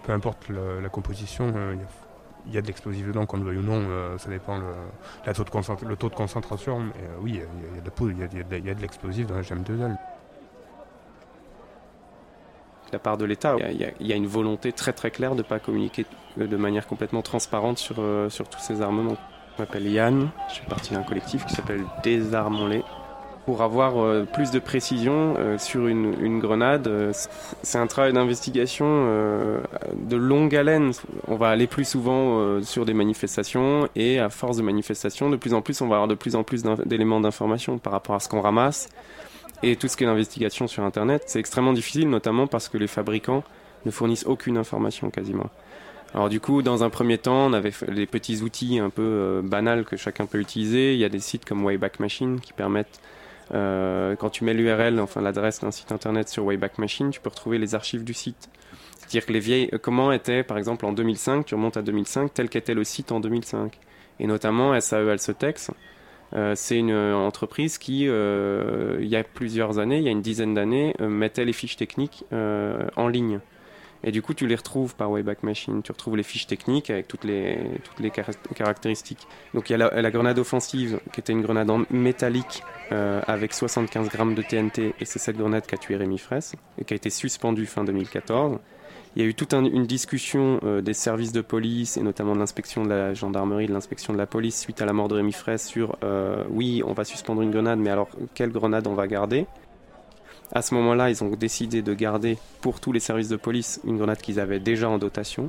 peu 0.04 0.12
importe 0.12 0.50
la, 0.50 0.88
composition, 0.90 1.50
euh, 1.56 1.74
il 2.46 2.52
y 2.52 2.58
a- 2.58 2.60
de 2.62 2.66
l'explosif 2.66 3.06
dedans, 3.06 3.24
qu'on 3.24 3.38
le 3.38 3.44
veuille 3.44 3.58
ou 3.58 3.62
non, 3.62 3.80
euh, 3.88 4.18
ça 4.18 4.28
dépend 4.28 4.58
le, 4.58 4.64
taux 5.32 5.44
de 5.44 5.50
le 5.88 5.96
taux 5.96 6.10
de 6.10 6.14
concentration. 6.14 6.80
Mais 6.80 6.92
euh, 7.04 7.16
oui, 7.22 7.30
il 7.30 7.36
y, 7.36 7.40
a- 8.70 8.74
de 8.74 8.80
l'explosif 8.82 9.26
dans 9.26 9.36
la 9.36 9.42
GM2L. 9.42 9.92
de 9.92 9.96
la 12.92 12.98
part 12.98 13.16
de 13.16 13.24
l'État. 13.24 13.56
Il 13.70 14.06
y 14.06 14.12
a- 14.12 14.16
une 14.16 14.26
volonté 14.26 14.72
très 14.72 14.92
très 14.92 15.10
claire 15.10 15.32
de 15.32 15.38
ne 15.38 15.42
pas 15.42 15.58
communiquer 15.58 16.06
de 16.36 16.56
manière 16.56 16.86
complètement 16.86 17.22
transparente 17.22 17.78
sur, 17.78 17.96
euh, 17.98 18.28
sur 18.30 18.48
tous 18.48 18.60
ces 18.60 18.82
armements. 18.82 19.16
Je 19.56 19.62
m'appelle 19.62 19.86
Yann, 19.88 20.28
je 20.48 20.60
fais 20.60 20.66
partie 20.66 20.92
d'un 20.92 21.02
collectif 21.02 21.46
qui 21.46 21.54
s'appelle 21.54 21.82
Désarmons-les. 22.02 22.82
Pour 23.46 23.62
avoir 23.62 23.98
euh, 23.98 24.24
plus 24.24 24.50
de 24.50 24.58
précision 24.58 25.34
euh, 25.38 25.56
sur 25.56 25.86
une, 25.86 26.40
grenade, 26.40 26.90
c'est 27.62 27.78
un 27.78 27.86
travail 27.86 28.12
d'investigation 28.12 28.86
de 29.94 30.16
longue 30.16 30.54
haleine. 30.54 30.90
On 31.28 31.36
va 31.36 31.48
aller 31.50 31.66
plus 31.68 31.84
souvent 31.84 32.60
sur 32.62 32.84
des 32.84 32.94
manifestations 32.94 33.88
et 33.94 34.18
à 34.18 34.30
force 34.30 34.56
de 34.56 34.62
manifestations, 34.62 35.30
de 35.30 35.36
plus 35.36 35.54
en 35.54 35.62
plus, 35.62 35.80
on 35.80 35.86
va 35.88 35.96
avoir 35.96 36.08
de 36.08 36.14
plus 36.14 36.34
en 36.34 36.42
plus 36.42 36.64
d'éléments 36.84 37.20
d'information 37.20 37.78
par 37.78 37.92
rapport 37.92 38.16
à 38.16 38.20
ce 38.20 38.28
qu'on 38.28 38.40
ramasse 38.40 38.88
et 39.62 39.76
tout 39.76 39.88
ce 39.88 39.96
qui 39.96 40.04
est 40.04 40.06
l'investigation 40.06 40.66
sur 40.66 40.84
Internet, 40.84 41.24
c'est 41.26 41.40
extrêmement 41.40 41.72
difficile, 41.72 42.08
notamment 42.10 42.46
parce 42.46 42.68
que 42.68 42.78
les 42.78 42.86
fabricants 42.86 43.42
ne 43.84 43.90
fournissent 43.90 44.26
aucune 44.26 44.58
information 44.58 45.10
quasiment. 45.10 45.50
Alors 46.14 46.28
du 46.28 46.40
coup, 46.40 46.62
dans 46.62 46.84
un 46.84 46.90
premier 46.90 47.18
temps, 47.18 47.46
on 47.46 47.52
avait 47.52 47.72
les 47.88 48.06
petits 48.06 48.42
outils 48.42 48.78
un 48.78 48.90
peu 48.90 49.02
euh, 49.02 49.42
banals 49.42 49.84
que 49.84 49.96
chacun 49.96 50.26
peut 50.26 50.38
utiliser. 50.38 50.94
Il 50.94 50.98
y 50.98 51.04
a 51.04 51.08
des 51.08 51.20
sites 51.20 51.44
comme 51.44 51.64
Wayback 51.64 52.00
Machine 52.00 52.40
qui 52.40 52.52
permettent, 52.52 53.00
euh, 53.52 54.16
quand 54.16 54.30
tu 54.30 54.44
mets 54.44 54.54
l'URL, 54.54 55.00
enfin 55.00 55.20
l'adresse 55.20 55.60
d'un 55.60 55.70
site 55.70 55.92
internet 55.92 56.28
sur 56.28 56.44
Wayback 56.44 56.78
Machine, 56.78 57.10
tu 57.10 57.20
peux 57.20 57.28
retrouver 57.28 57.58
les 57.58 57.74
archives 57.74 58.04
du 58.04 58.14
site. 58.14 58.48
C'est-à-dire 58.98 59.26
que 59.26 59.32
les 59.32 59.40
vieilles, 59.40 59.68
euh, 59.72 59.78
comment 59.78 60.12
était 60.12 60.42
par 60.42 60.58
exemple 60.58 60.86
en 60.86 60.92
2005, 60.92 61.44
tu 61.44 61.54
remontes 61.54 61.76
à 61.76 61.82
2005, 61.82 62.32
tel 62.32 62.48
qu'était 62.48 62.74
le 62.74 62.84
site 62.84 63.12
en 63.12 63.20
2005. 63.20 63.78
Et 64.18 64.26
notamment 64.26 64.78
SAE 64.80 65.10
Alcetex, 65.10 65.70
euh, 66.34 66.54
c'est 66.54 66.78
une 66.78 66.90
euh, 66.90 67.14
entreprise 67.14 67.78
qui, 67.78 68.08
euh, 68.08 68.98
il 69.00 69.08
y 69.08 69.16
a 69.16 69.24
plusieurs 69.24 69.78
années, 69.78 69.98
il 69.98 70.04
y 70.04 70.08
a 70.08 70.10
une 70.10 70.22
dizaine 70.22 70.54
d'années, 70.54 70.94
mettait 71.00 71.44
les 71.44 71.52
fiches 71.52 71.76
techniques 71.76 72.24
en 72.32 73.08
ligne. 73.08 73.40
Et 74.04 74.12
du 74.12 74.22
coup, 74.22 74.34
tu 74.34 74.46
les 74.46 74.54
retrouves 74.54 74.94
par 74.94 75.10
Wayback 75.10 75.42
Machine. 75.42 75.82
Tu 75.82 75.90
retrouves 75.90 76.16
les 76.16 76.22
fiches 76.22 76.46
techniques 76.46 76.90
avec 76.90 77.08
toutes 77.08 77.24
les, 77.24 77.58
toutes 77.82 77.98
les 77.98 78.10
car- 78.10 78.30
caractéristiques. 78.54 79.26
Donc, 79.52 79.68
il 79.68 79.72
y 79.76 79.82
a 79.82 80.00
la, 80.00 80.10
grenade 80.10 80.38
offensive, 80.38 81.00
qui 81.12 81.20
était 81.20 81.32
une 81.32 81.42
grenade 81.42 81.70
en 81.70 81.82
métallique 81.90 82.62
avec 82.90 83.52
75 83.52 84.08
grammes 84.10 84.34
de 84.34 84.42
TNT. 84.42 84.94
Et 85.00 85.04
c'est 85.06 85.18
cette 85.18 85.38
grenade 85.38 85.66
qui 85.66 85.74
a 85.74 85.78
tué 85.78 85.96
Rémi 85.96 86.18
Fraisse 86.18 86.54
et 86.78 86.84
qui 86.84 86.94
a 86.94 86.96
été 86.96 87.10
suspendue 87.10 87.66
fin 87.66 87.82
2014. 87.82 88.58
Il 89.16 89.22
y 89.22 89.24
a 89.24 89.28
eu 89.28 89.34
toute 89.34 89.54
un- 89.54 89.64
une 89.64 89.86
discussion 89.86 90.60
euh, 90.62 90.82
des 90.82 90.92
services 90.92 91.32
de 91.32 91.40
police 91.40 91.96
et 91.96 92.02
notamment 92.02 92.34
de 92.34 92.38
l'inspection 92.38 92.84
de 92.84 92.90
la 92.90 93.14
gendarmerie, 93.14 93.66
de 93.66 93.72
l'inspection 93.72 94.12
de 94.12 94.18
la 94.18 94.26
police 94.26 94.60
suite 94.60 94.82
à 94.82 94.84
la 94.84 94.92
mort 94.92 95.08
de 95.08 95.14
Rémi 95.14 95.32
Fraisse 95.32 95.66
sur 95.66 95.96
euh, 96.04 96.44
oui, 96.50 96.82
on 96.84 96.92
va 96.92 97.04
suspendre 97.04 97.40
une 97.40 97.50
grenade, 97.50 97.78
mais 97.78 97.88
alors 97.90 98.08
quelle 98.34 98.50
grenade 98.52 98.86
on 98.86 98.94
va 98.94 99.06
garder? 99.06 99.46
À 100.52 100.60
ce 100.62 100.74
moment-là, 100.74 101.08
ils 101.10 101.24
ont 101.24 101.30
décidé 101.30 101.80
de 101.82 101.94
garder 101.94 102.36
pour 102.60 102.78
tous 102.78 102.92
les 102.92 103.00
services 103.00 103.28
de 103.30 103.36
police 103.36 103.80
une 103.84 103.96
grenade 103.96 104.18
qu'ils 104.18 104.38
avaient 104.38 104.60
déjà 104.60 104.88
en 104.88 104.98
dotation, 104.98 105.48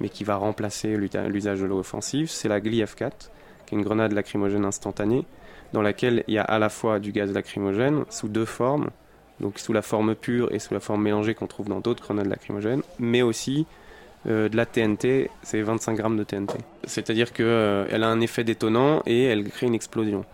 mais 0.00 0.08
qui 0.08 0.22
va 0.24 0.36
remplacer 0.36 0.96
l'usage 0.96 1.60
de 1.60 1.66
l'eau 1.66 1.80
offensive. 1.80 2.30
C'est 2.30 2.48
la 2.48 2.60
GLI 2.60 2.82
F4, 2.84 3.30
qui 3.66 3.74
est 3.74 3.78
une 3.78 3.84
grenade 3.84 4.12
lacrymogène 4.12 4.64
instantanée, 4.64 5.26
dans 5.74 5.82
laquelle 5.82 6.24
il 6.28 6.34
y 6.34 6.38
a 6.38 6.44
à 6.44 6.58
la 6.58 6.68
fois 6.70 6.98
du 6.98 7.12
gaz 7.12 7.30
lacrymogène 7.32 8.04
sous 8.08 8.28
deux 8.28 8.46
formes, 8.46 8.88
donc 9.40 9.58
sous 9.58 9.72
la 9.72 9.82
forme 9.82 10.14
pure 10.14 10.52
et 10.52 10.58
sous 10.58 10.74
la 10.74 10.80
forme 10.80 11.02
mélangée 11.02 11.34
qu'on 11.34 11.46
trouve 11.46 11.68
dans 11.68 11.80
d'autres 11.80 12.02
grenades 12.02 12.26
lacrymogènes, 12.26 12.82
mais 12.98 13.22
aussi 13.22 13.66
euh, 14.26 14.48
de 14.48 14.56
la 14.56 14.66
TNT, 14.66 15.30
c'est 15.42 15.62
25 15.62 15.94
grammes 15.94 16.16
de 16.16 16.24
TNT. 16.24 16.58
C'est-à-dire 16.84 17.32
qu'elle 17.32 18.02
a 18.02 18.08
un 18.08 18.20
effet 18.20 18.42
détonnant 18.44 19.00
et 19.06 19.24
elle 19.24 19.48
crée 19.48 19.66
une 19.68 19.74
explosion. 19.76 20.24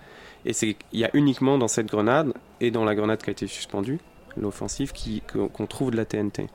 Et 0.46 0.52
c'est- 0.54 0.76
il 0.92 1.00
y 1.00 1.04
a 1.04 1.10
uniquement 1.12 1.58
dans 1.58 1.68
cette 1.68 1.86
grenade 1.86 2.32
et 2.60 2.70
dans 2.70 2.84
la 2.84 2.94
grenade 2.94 3.22
qui 3.22 3.28
a 3.30 3.32
été 3.32 3.46
suspendue, 3.46 3.98
l'offensive, 4.38 4.92
qu'on 5.52 5.66
trouve 5.66 5.90
de 5.90 5.96
la 5.96 6.04
TNT. 6.06 6.48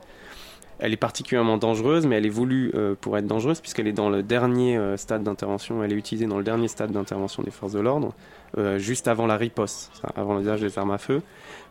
Elle 0.82 0.94
est 0.94 0.96
particulièrement 0.96 1.58
dangereuse, 1.58 2.06
mais 2.06 2.16
elle 2.16 2.24
est 2.24 2.30
voulue 2.30 2.72
euh, 2.74 2.94
pour 2.98 3.18
être 3.18 3.26
dangereuse 3.26 3.60
puisqu'elle 3.60 3.86
est 3.86 3.92
dans 3.92 4.08
le 4.08 4.22
dernier 4.22 4.78
euh, 4.78 4.96
stade 4.96 5.22
d'intervention, 5.22 5.84
elle 5.84 5.92
est 5.92 5.96
utilisée 5.96 6.26
dans 6.26 6.38
le 6.38 6.42
dernier 6.44 6.68
stade 6.68 6.90
d'intervention 6.90 7.42
des 7.42 7.50
forces 7.50 7.74
de 7.74 7.80
l'ordre, 7.80 8.14
euh, 8.56 8.78
juste 8.78 9.06
avant 9.06 9.26
la 9.26 9.36
riposte, 9.36 9.92
avant 10.16 10.38
l'usage 10.38 10.62
des 10.62 10.78
armes 10.78 10.92
à 10.92 10.96
feu, 10.96 11.20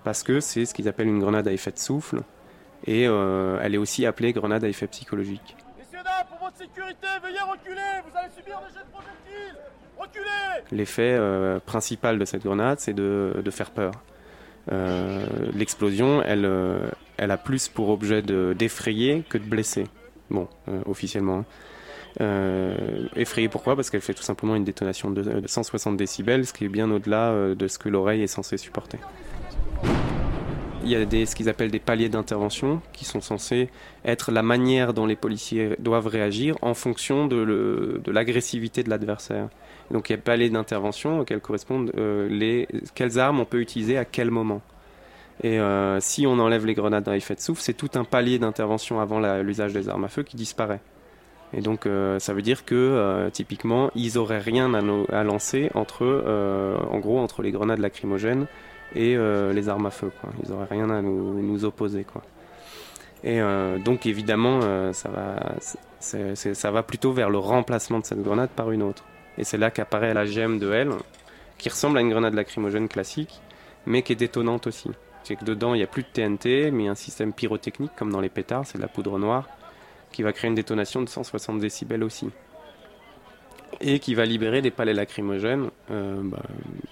parce 0.04 0.22
que 0.22 0.40
c'est 0.40 0.66
ce 0.66 0.76
qu'ils 0.76 0.88
appellent 0.88 1.08
une 1.08 1.20
grenade 1.20 1.48
à 1.48 1.52
effet 1.52 1.72
de 1.72 1.80
souffle, 1.80 2.22
et 2.86 3.04
elle 3.04 3.76
est 3.76 3.78
aussi 3.78 4.06
appelée 4.06 4.32
grenade 4.32 4.64
à 4.64 4.68
effet 4.70 4.88
psychologique. 4.88 5.58
Messieurs, 5.78 6.04
dames, 6.04 6.28
pour 6.30 6.40
votre 6.48 6.58
sécurité, 6.58 7.08
veuillez 7.22 7.42
reculer, 7.42 7.82
vous 8.06 8.18
allez 8.18 8.30
subir 8.38 8.62
des 8.62 8.74
jets 8.74 8.86
de 8.86 8.92
projectiles. 8.92 9.58
Reculez 9.98 10.78
L'effet 10.78 11.20
principal 11.66 12.20
de 12.20 12.26
cette 12.26 12.44
grenade, 12.44 12.80
c'est 12.80 12.94
de, 12.94 13.42
de 13.44 13.52
faire 13.52 13.72
peur. 13.72 13.92
Euh, 14.72 15.26
L'explosion, 15.56 16.22
elle, 16.24 16.46
euh, 16.46 16.90
elle 17.18 17.32
a 17.32 17.38
plus 17.38 17.68
pour 17.68 17.90
objet 17.90 18.22
de- 18.22 18.56
d'effrayer 18.58 19.24
que 19.30 19.38
de 19.38 19.44
blesser. 19.46 19.86
Bon, 20.30 20.48
euh, 20.68 20.82
officiellement. 20.86 21.40
hein. 21.40 21.46
Euh, 22.22 23.08
effrayer 23.16 23.50
pourquoi? 23.50 23.76
Parce 23.76 23.90
qu'elle 23.90 24.02
fait 24.02 24.14
tout 24.14 24.24
simplement 24.24 24.56
une 24.56 24.64
détonation 24.64 25.12
de, 25.12 25.22
de 25.22 25.48
160 25.48 25.96
décibels, 25.96 26.46
ce 26.46 26.54
qui 26.54 26.66
est 26.66 26.70
bien 26.70 26.90
au-delà 26.92 27.54
de 27.56 27.68
ce 27.68 27.78
que 27.78 27.88
l'oreille 27.90 28.22
est 28.24 28.28
censée 28.28 28.58
supporter. 28.58 29.00
Il 30.84 30.90
y 30.90 30.96
a 30.96 31.06
des, 31.06 31.26
ce 31.26 31.36
qu'ils 31.36 31.50
appellent 31.50 31.72
des 31.72 31.80
paliers 31.80 32.10
d'intervention 32.10 32.82
qui 32.94 33.06
sont 33.06 33.22
censés 33.22 33.70
être 34.06 34.32
la 34.32 34.42
manière 34.42 34.94
dont 34.94 35.06
les 35.06 35.16
policiers 35.18 35.76
doivent 35.80 36.08
réagir 36.08 36.56
en 36.62 36.74
fonction 36.74 37.28
de 37.28 38.02
l'agressivité 38.08 38.82
de 38.84 38.90
l'adversaire. 38.90 39.50
Donc 39.92 40.10
il 40.10 40.14
y 40.14 40.16
a 40.16 40.20
paliers 40.20 40.50
d'intervention 40.50 41.20
auxquels 41.20 41.40
correspondent 41.40 41.92
euh, 41.98 42.28
les, 42.30 42.68
quelles 42.94 43.18
armes 43.18 43.40
on 43.40 43.46
peut 43.46 43.60
utiliser 43.60 43.98
à 43.98 44.06
quel 44.06 44.30
moment. 44.30 44.62
Et 45.42 45.60
euh, 45.60 46.00
si 46.00 46.28
on 46.28 46.38
enlève 46.38 46.66
les 46.66 46.74
grenades 46.76 47.08
à 47.08 47.16
effet 47.16 47.34
de 47.34 47.40
souffle, 47.40 47.62
c'est 47.62 47.74
tout 47.74 47.90
un 47.96 48.04
palier 48.04 48.40
d'intervention 48.40 49.00
avant 49.00 49.20
l'usage 49.42 49.74
des 49.74 49.90
armes 49.90 50.04
à 50.04 50.10
feu 50.10 50.24
qui 50.24 50.36
disparaît. 50.36 50.82
Et 51.54 51.62
donc 51.62 51.86
euh, 51.86 52.20
ça 52.20 52.34
veut 52.34 52.44
dire 52.44 52.66
que 52.66 53.30
typiquement 53.34 53.90
ils 53.96 54.18
auraient 54.18 54.40
rien 54.40 54.74
à, 54.76 54.82
no- 54.82 55.08
à 55.12 55.24
lancer 55.24 55.72
entre, 55.74 56.06
en 56.92 57.00
gros, 57.00 57.20
entre 57.20 57.42
les 57.42 57.52
grenades 57.52 57.80
lacrymogènes 57.80 58.46
et 58.96 59.18
les 59.18 59.70
armes 59.70 59.88
à 59.88 59.92
feu. 59.92 60.12
Quoi. 60.22 60.30
Ils 60.44 60.52
auraient 60.52 60.68
rien 60.70 60.90
à 60.92 61.02
nous, 61.02 61.42
nous 61.42 61.66
opposer. 61.66 62.04
Quoi. 62.04 62.22
Et 63.24 63.40
donc 63.84 64.06
évidemment, 64.06 64.60
ça, 64.94 65.10
va, 65.10 65.56
ça 66.00 66.72
va 66.72 66.84
plutôt 66.84 67.12
vers 67.12 67.30
le 67.30 67.40
remplacement 67.40 68.00
de 68.00 68.06
cette 68.06 68.22
grenade 68.22 68.50
par 68.50 68.72
une 68.72 68.84
autre. 68.84 69.04
Et 69.40 69.46
c'est 69.46 69.58
là 69.58 69.72
qu'apparaît 69.72 70.14
la 70.14 70.26
GM2L, 70.26 70.92
qui 71.58 71.70
ressemble 71.70 71.98
à 71.98 72.02
une 72.02 72.10
grenade 72.10 72.34
lacrymogène 72.34 72.90
classique, 72.90 73.42
mais 73.86 74.04
qui 74.04 74.14
est 74.14 74.18
détonnante 74.18 74.68
aussi. 74.68 74.90
C'est 75.24 75.36
que 75.36 75.46
dedans, 75.46 75.74
il 75.74 75.78
n'y 75.78 75.84
a 75.84 75.88
plus 75.88 76.04
de 76.04 76.08
TNT, 76.12 76.72
mais 76.72 76.88
un 76.88 76.96
système 76.96 77.34
pyrotechnique, 77.34 77.92
comme 77.96 78.12
dans 78.12 78.22
les 78.22 78.30
pétards, 78.30 78.66
c'est 78.66 78.78
de 78.78 78.82
la 78.82 78.90
poudre 78.90 79.18
noire, 79.18 79.48
qui 80.12 80.24
va 80.24 80.34
créer 80.34 80.50
une 80.50 80.56
détonation 80.56 81.02
de 81.02 81.10
160 81.10 81.60
décibels 81.60 82.04
aussi. 82.04 82.30
Et 83.82 84.00
qui 84.00 84.14
va 84.14 84.26
libérer 84.26 84.62
des 84.62 84.72
palais 84.72 84.94
lacrymogènes, 84.94 85.70
euh, 85.92 86.20
bah, 86.24 86.42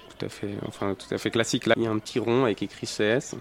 tout, 0.09 0.25
à 0.25 0.29
fait, 0.29 0.55
enfin, 0.67 0.95
tout 0.95 1.13
à 1.13 1.17
fait 1.17 1.31
classique. 1.31 1.65
Là, 1.65 1.73
il 1.75 1.83
y 1.83 1.87
a 1.87 1.91
un 1.91 1.99
petit 1.99 2.19
rond 2.19 2.45
avec 2.45 2.61
écrit 2.61 2.87
CS, 2.87 3.35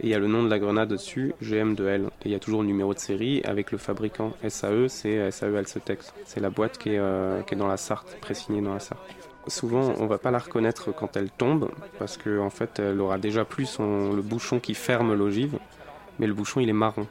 et 0.00 0.06
il 0.06 0.08
y 0.08 0.14
a 0.14 0.18
le 0.18 0.28
nom 0.28 0.42
de 0.42 0.48
la 0.48 0.58
grenade 0.58 0.88
dessus, 0.88 1.34
GM2L. 1.42 2.06
Et 2.06 2.10
il 2.26 2.30
y 2.30 2.34
a 2.34 2.38
toujours 2.38 2.62
le 2.62 2.66
numéro 2.66 2.94
de 2.94 2.98
série 2.98 3.42
avec 3.44 3.70
le 3.70 3.76
fabricant 3.76 4.32
SAE, 4.48 4.88
c'est 4.88 5.30
SAE 5.30 5.56
Alcetex. 5.56 6.14
C'est 6.24 6.40
la 6.40 6.48
boîte 6.48 6.78
qui 6.78 6.90
est, 6.90 6.98
euh, 6.98 7.42
qui 7.42 7.54
est 7.54 7.58
dans 7.58 7.68
la 7.68 7.76
Sarthe, 7.76 8.16
présignée 8.20 8.62
dans 8.62 8.72
la 8.72 8.80
Sarthe. 8.80 9.00
Souvent, 9.46 9.92
on 9.98 10.06
va 10.06 10.16
pas 10.16 10.30
la 10.30 10.38
reconnaître 10.38 10.90
quand 10.92 11.16
elle 11.18 11.30
tombe, 11.30 11.70
parce 11.98 12.16
qu'en 12.16 12.46
en 12.46 12.50
fait, 12.50 12.78
elle 12.78 13.00
aura 13.00 13.18
déjà 13.18 13.44
plus 13.44 13.66
son, 13.66 14.12
le 14.12 14.22
bouchon 14.22 14.58
qui 14.58 14.74
ferme 14.74 15.14
l'ogive, 15.14 15.58
mais 16.18 16.26
le 16.26 16.34
bouchon, 16.34 16.60
il 16.60 16.68
est 16.70 16.74
marron. 16.74 17.06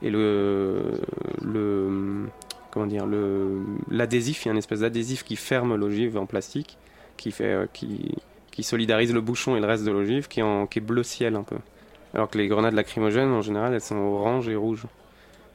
Et 0.00 0.10
le, 0.10 1.00
le 1.42 2.26
comment 2.70 2.86
dire, 2.86 3.06
le, 3.06 3.60
l'adhésif, 3.90 4.44
il 4.44 4.48
y 4.48 4.50
a 4.50 4.52
une 4.52 4.58
espèce 4.58 4.80
d'adhésif 4.80 5.24
qui 5.24 5.36
ferme 5.36 5.74
l'ogive 5.74 6.16
en 6.16 6.26
plastique, 6.26 6.78
qui 7.16 7.32
fait, 7.32 7.44
euh, 7.44 7.66
qui, 7.72 8.14
qui 8.52 8.62
solidarise 8.62 9.12
le 9.12 9.20
bouchon 9.20 9.56
et 9.56 9.60
le 9.60 9.66
reste 9.66 9.84
de 9.84 9.90
l'ogive, 9.90 10.28
qui 10.28 10.40
est 10.40 10.80
bleu 10.80 11.02
ciel 11.02 11.34
un 11.34 11.42
peu. 11.42 11.56
Alors 12.14 12.28
que 12.30 12.38
les 12.38 12.46
grenades 12.48 12.74
lacrymogènes, 12.74 13.32
en 13.32 13.42
général, 13.42 13.74
elles 13.74 13.80
sont 13.80 13.96
orange 13.96 14.48
et 14.48 14.54
rouge. 14.56 14.84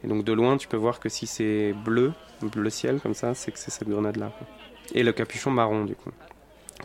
Et 0.03 0.07
donc 0.07 0.23
de 0.23 0.33
loin, 0.33 0.57
tu 0.57 0.67
peux 0.67 0.77
voir 0.77 0.99
que 0.99 1.09
si 1.09 1.25
c'est 1.27 1.73
bleu, 1.73 2.13
bleu 2.41 2.69
ciel 2.69 2.99
comme 2.99 3.13
ça, 3.13 3.33
c'est 3.33 3.51
que 3.51 3.59
c'est 3.59 3.71
cette 3.71 3.89
grenade-là. 3.89 4.31
Et 4.93 5.03
le 5.03 5.11
capuchon 5.11 5.51
marron, 5.51 5.85
du 5.85 5.95
coup. 5.95 6.11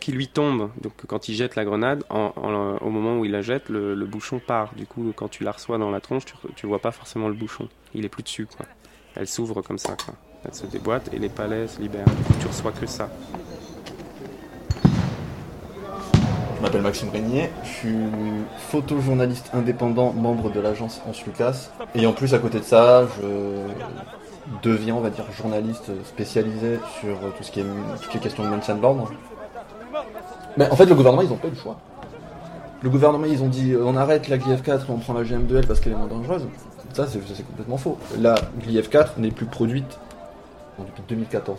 Qui 0.01 0.11
lui 0.11 0.27
tombe, 0.27 0.71
donc 0.81 0.93
quand 1.07 1.29
il 1.29 1.35
jette 1.35 1.55
la 1.55 1.63
grenade, 1.63 2.03
en- 2.09 2.33
en- 2.35 2.77
au 2.85 2.89
moment 2.89 3.17
où 3.17 3.25
il 3.25 3.31
la 3.31 3.41
jette, 3.41 3.69
le, 3.69 3.95
bouchon 4.05 4.39
part. 4.45 4.73
Du 4.75 4.85
coup, 4.85 5.13
quand 5.15 5.29
tu 5.29 5.43
la 5.43 5.51
reçois 5.53 5.77
dans 5.77 5.89
la 5.89 6.01
tronche, 6.01 6.25
tu, 6.25 6.33
tu 6.55 6.67
vois 6.67 6.79
pas 6.79 6.91
forcément 6.91 7.29
le 7.29 7.33
bouchon. 7.33 7.69
Il 7.93 8.03
est 8.05 8.09
plus 8.09 8.23
dessus, 8.23 8.45
quoi. 8.45 8.65
Elle 9.15 9.27
s'ouvre 9.27 9.61
comme 9.61 9.77
ça, 9.77 9.95
quoi. 9.95 10.13
Elle 10.43 10.53
se 10.53 10.65
déboîte 10.67 11.13
et 11.13 11.17
les 11.19 11.29
palais 11.29 11.67
se 11.67 11.81
libèrent. 11.81 12.05
Tu 12.41 12.47
reçois 12.47 12.73
que 12.73 12.85
ça. 12.85 13.09
Je 16.55 16.61
m'appelle 16.61 16.81
Maxime 16.81 17.09
Régnier, 17.09 17.49
je 17.63 17.69
suis 17.69 17.95
photojournaliste 18.69 19.49
indépendant, 19.53 20.13
membre 20.13 20.51
de 20.51 20.59
l'agence 20.59 21.01
Hans 21.07 21.11
Lucas. 21.25 21.69
Et 21.93 22.05
en 22.05 22.13
plus, 22.13 22.33
à 22.33 22.39
côté 22.39 22.59
de 22.59 22.63
ça, 22.63 23.05
je 23.17 23.67
deviens, 24.63 24.95
on 24.95 25.01
va 25.01 25.09
dire, 25.09 25.25
journaliste 25.37 25.91
spécialisé 26.05 26.79
sur 26.99 27.17
tout 27.37 27.43
ce 27.43 27.51
qui 27.51 27.59
est, 27.59 27.65
toutes 28.01 28.13
les 28.13 28.19
questions 28.19 28.43
de 28.43 28.49
maintien 28.49 28.75
de. 28.75 28.81
Mais 30.57 30.69
en 30.69 30.75
fait, 30.75 30.85
le 30.85 30.95
gouvernement, 30.95 31.23
ils 31.23 31.31
ont 31.31 31.37
pas 31.37 31.47
eu 31.47 31.51
le 31.51 31.57
choix. 31.57 31.77
Le 32.81 32.89
gouvernement, 32.89 33.25
ils 33.25 33.41
ont 33.41 33.47
dit 33.47 33.73
euh, 33.73 33.83
on 33.83 33.95
arrête 33.97 34.27
la 34.27 34.37
GLF4 34.37 34.69
et 34.69 34.89
on 34.89 34.97
prend 34.97 35.13
la 35.13 35.23
GM2L 35.23 35.65
parce 35.65 35.79
qu'elle 35.79 35.93
est 35.93 35.97
moins 35.97 36.07
dangereuse. 36.07 36.47
Ça, 36.93 37.07
c'est 37.07 37.45
complètement 37.45 37.77
faux. 37.77 37.97
La 38.19 38.35
GLF4 38.65 39.17
n'est 39.17 39.31
plus 39.31 39.47
produite 39.47 39.97
depuis 40.77 41.03
2014. 41.09 41.57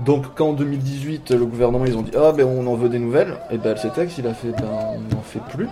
Donc 0.00 0.34
quand 0.36 0.50
en 0.50 0.52
2018 0.52 1.32
le 1.32 1.44
gouvernement 1.44 1.84
ils 1.84 1.96
ont 1.96 2.02
dit 2.02 2.12
ah 2.16 2.32
ben 2.32 2.46
on 2.46 2.66
en 2.66 2.74
veut 2.74 2.88
des 2.88 3.00
nouvelles, 3.00 3.36
et 3.50 3.58
ben 3.58 3.74
LCTEX 3.74 4.18
il 4.18 4.26
a 4.28 4.34
fait 4.34 4.52
ben 4.52 4.68
on 4.94 5.14
n'en 5.14 5.22
fait 5.22 5.42
plus. 5.50 5.66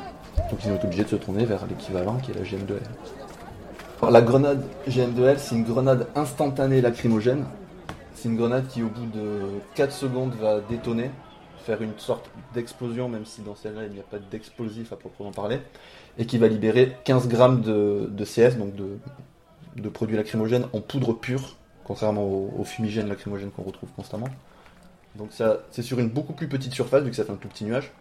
Donc 0.50 0.64
ils 0.64 0.70
ont 0.70 0.74
été 0.74 0.86
obligés 0.86 1.04
de 1.04 1.08
se 1.08 1.16
tourner 1.16 1.44
vers 1.44 1.64
l'équivalent 1.66 2.16
qui 2.16 2.32
est 2.32 2.34
la 2.34 2.42
GM2L. 2.42 2.82
Alors, 4.02 4.10
la 4.10 4.22
grenade 4.22 4.64
GM2L 4.88 5.36
c'est 5.38 5.54
une 5.54 5.64
grenade 5.64 6.08
instantanée 6.16 6.80
lacrymogène. 6.80 7.44
C'est 8.14 8.28
une 8.28 8.36
grenade 8.36 8.66
qui 8.66 8.82
au 8.82 8.88
bout 8.88 9.06
de 9.06 9.60
4 9.76 9.92
secondes 9.92 10.34
va 10.40 10.60
détonner, 10.60 11.10
faire 11.64 11.80
une 11.80 11.96
sorte 11.98 12.28
d'explosion 12.52 13.08
même 13.08 13.26
si 13.26 13.42
dans 13.42 13.54
celle-là 13.54 13.84
il 13.84 13.92
n'y 13.92 14.00
a 14.00 14.04
pas 14.04 14.18
d'explosif 14.18 14.92
à 14.92 14.96
proprement 14.96 15.30
parler, 15.30 15.60
et 16.18 16.26
qui 16.26 16.38
va 16.38 16.48
libérer 16.48 16.96
15 17.04 17.28
grammes 17.28 17.60
de, 17.60 18.24
CS, 18.24 18.56
donc 18.56 18.72
de 18.74 19.88
produits 19.88 20.16
lacrymogènes 20.16 20.66
en 20.72 20.80
poudre 20.80 21.12
pure 21.12 21.56
contrairement 21.86 22.24
aux, 22.24 22.52
aux 22.58 22.64
fumigènes 22.64 23.08
lacrymogènes 23.08 23.50
qu'on 23.50 23.62
retrouve 23.62 23.90
constamment. 23.94 24.28
Donc 25.16 25.32
ça, 25.32 25.58
c'est 25.70 25.82
sur 25.82 25.98
une 25.98 26.08
beaucoup 26.08 26.32
plus 26.32 26.48
petite 26.48 26.72
surface 26.72 27.02
vu 27.02 27.10
que 27.10 27.16
ça 27.16 27.24
fait 27.24 27.32
un 27.32 27.36
tout 27.36 27.48
petit 27.48 27.64
nuage. 27.64 27.92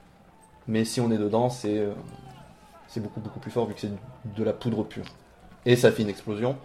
Mais 0.68 0.84
si 0.84 1.00
on 1.00 1.12
est 1.12 1.18
dedans, 1.18 1.50
c'est 1.50 1.78
euh, 1.78 1.92
beaucoup 2.98 3.20
beaucoup 3.20 3.40
plus 3.40 3.52
fort 3.52 3.68
vu 3.68 3.74
que 3.74 3.82
c'est 3.82 3.92
de 4.36 4.44
la 4.44 4.54
poudre 4.54 4.84
pure. 4.84 5.06
Et 5.66 5.76
ça 5.76 5.92
fait 5.92 6.04
une 6.04 6.10
explosion. 6.10 6.58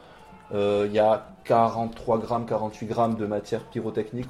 Euh, 0.53 0.87
Il 0.89 0.95
y 0.95 0.99
a 0.99 1.29
43 1.45 2.19
grammes, 2.19 2.47
48 2.47 2.87
grammes 2.87 3.17
de 3.17 3.27
matière 3.27 3.63
pyrotechnique. 3.65 4.29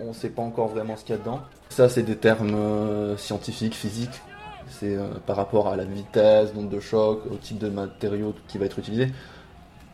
On 0.00 0.08
ne 0.08 0.12
sait 0.12 0.30
pas 0.30 0.42
encore 0.42 0.68
vraiment 0.68 0.96
ce 0.96 1.04
qu'il 1.04 1.14
y 1.14 1.18
a 1.18 1.20
dedans. 1.20 1.40
Ça, 1.68 1.88
c'est 1.88 2.02
des 2.02 2.16
termes 2.16 2.54
euh, 2.54 3.16
scientifiques, 3.16 3.74
physiques. 3.74 4.22
C'est 4.68 4.96
par 5.26 5.36
rapport 5.36 5.68
à 5.68 5.76
la 5.76 5.84
vitesse, 5.84 6.54
nombre 6.54 6.70
de 6.70 6.80
chocs, 6.80 7.20
au 7.30 7.36
type 7.36 7.58
de 7.58 7.68
matériau 7.68 8.34
qui 8.48 8.56
va 8.56 8.64
être 8.64 8.78
utilisé. 8.78 9.12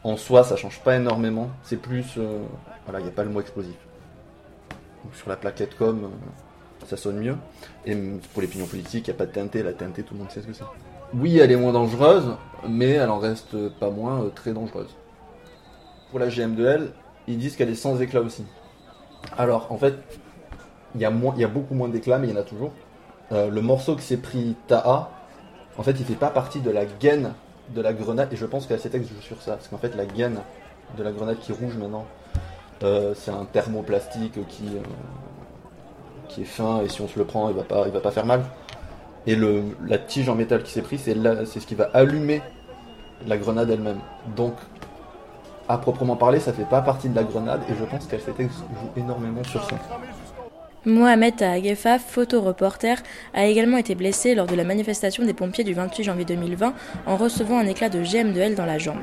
En 0.02 0.16
soi, 0.16 0.44
ça 0.44 0.56
change 0.56 0.80
pas 0.80 0.96
énormément. 0.96 1.50
C'est 1.62 1.76
plus. 1.76 2.14
euh, 2.16 2.42
voilà, 2.86 3.00
il 3.00 3.02
n'y 3.02 3.08
a 3.08 3.12
pas 3.12 3.24
le 3.24 3.30
mot 3.30 3.40
explosif. 3.40 3.76
Sur 5.14 5.28
la 5.28 5.36
plaquette 5.36 5.76
com, 5.76 6.04
euh, 6.04 6.86
ça 6.86 6.96
sonne 6.96 7.18
mieux. 7.18 7.36
Et 7.84 7.94
pour 8.32 8.42
les 8.42 8.48
pignons 8.48 8.66
politiques, 8.66 9.08
il 9.08 9.10
n'y 9.10 9.16
a 9.16 9.18
pas 9.18 9.26
de 9.26 9.32
TNT. 9.32 9.62
La 9.62 9.72
TNT, 9.72 10.02
tout 10.02 10.14
le 10.14 10.20
monde 10.20 10.30
sait 10.30 10.40
ce 10.40 10.46
que 10.46 10.52
c'est. 10.52 10.64
Oui, 11.12 11.38
elle 11.38 11.50
est 11.50 11.56
moins 11.56 11.72
dangereuse, 11.72 12.36
mais 12.68 12.90
elle 12.90 13.10
en 13.10 13.18
reste 13.18 13.68
pas 13.78 13.90
moins 13.90 14.22
euh, 14.22 14.28
très 14.30 14.52
dangereuse. 14.52 14.94
Pour 16.10 16.18
la 16.18 16.28
GM2L, 16.28 16.88
ils 17.28 17.38
disent 17.38 17.56
qu'elle 17.56 17.70
est 17.70 17.74
sans 17.74 18.00
éclat 18.00 18.20
aussi. 18.20 18.44
Alors, 19.36 19.70
en 19.70 19.76
fait, 19.76 19.94
il 20.94 21.00
y, 21.00 21.04
a 21.04 21.10
beaucoup 21.10 21.74
moins 21.74 21.88
d'éclats, 21.88 22.18
mais 22.18 22.28
il 22.28 22.34
y 22.34 22.36
en 22.36 22.40
a 22.40 22.42
toujours. 22.42 22.72
Le 23.30 23.60
morceau 23.60 23.94
que 23.94 24.02
s'est 24.02 24.16
pris 24.16 24.56
Taha, 24.66 25.10
en 25.78 25.82
fait, 25.84 25.92
il 25.92 26.04
fait 26.04 26.14
pas 26.14 26.30
partie 26.30 26.60
de 26.60 26.70
la 26.70 26.84
gaine 26.84 27.32
de 27.74 27.80
la 27.80 27.92
grenade, 27.92 28.32
et 28.32 28.36
je 28.36 28.46
pense 28.46 28.66
CTX 28.66 29.08
joue 29.08 29.20
sur 29.20 29.40
ça, 29.42 29.52
parce 29.52 29.68
qu'en 29.68 29.78
fait, 29.78 29.94
la 29.96 30.06
gaine 30.06 30.40
de 30.96 31.02
la 31.02 31.12
grenade 31.12 31.38
qui 31.38 31.52
rouge 31.52 31.76
maintenant, 31.76 32.06
euh, 32.82 33.14
c'est 33.14 33.30
un 33.30 33.44
thermoplastique 33.44 34.46
qui, 34.48 34.66
euh, 34.66 34.80
qui 36.28 36.42
est 36.42 36.46
fin, 36.46 36.82
et 36.82 36.88
si 36.88 37.00
on 37.00 37.08
se 37.08 37.18
le 37.18 37.24
prend, 37.24 37.48
il 37.48 37.56
va 37.56 37.62
pas, 37.62 37.84
il 37.86 37.92
va 37.92 38.00
pas 38.00 38.10
faire 38.10 38.26
mal. 38.26 38.42
Et 39.26 39.36
le, 39.36 39.62
la 39.86 39.98
tige 39.98 40.28
en 40.28 40.34
métal 40.34 40.62
qui 40.62 40.72
s'est 40.72 40.82
pris, 40.82 40.98
c'est 40.98 41.14
c'est 41.46 41.60
ce 41.60 41.66
qui 41.66 41.74
va 41.74 41.90
allumer 41.92 42.42
la 43.26 43.36
grenade 43.36 43.70
elle-même. 43.70 44.00
Donc, 44.34 44.54
à 45.68 45.78
proprement 45.78 46.16
parler, 46.16 46.40
ça 46.40 46.52
fait 46.52 46.64
pas 46.64 46.80
partie 46.80 47.08
de 47.08 47.14
la 47.16 47.22
grenade, 47.22 47.60
et 47.70 47.74
je 47.78 47.84
pense 47.84 48.06
CTX 48.06 48.38
joue 48.38 48.90
énormément 49.00 49.44
sur 49.44 49.62
ça. 49.64 49.76
Mohamed 50.86 51.42
Agefa, 51.42 51.98
photoreporter, 51.98 52.96
a 53.34 53.46
également 53.46 53.76
été 53.76 53.94
blessé 53.94 54.34
lors 54.34 54.46
de 54.46 54.54
la 54.54 54.64
manifestation 54.64 55.24
des 55.24 55.34
pompiers 55.34 55.64
du 55.64 55.74
28 55.74 56.04
janvier 56.04 56.24
2020 56.24 56.72
en 57.06 57.16
recevant 57.16 57.58
un 57.58 57.66
éclat 57.66 57.90
de 57.90 58.02
GM2L 58.02 58.54
dans 58.54 58.66
la 58.66 58.78
jambe. 58.78 59.02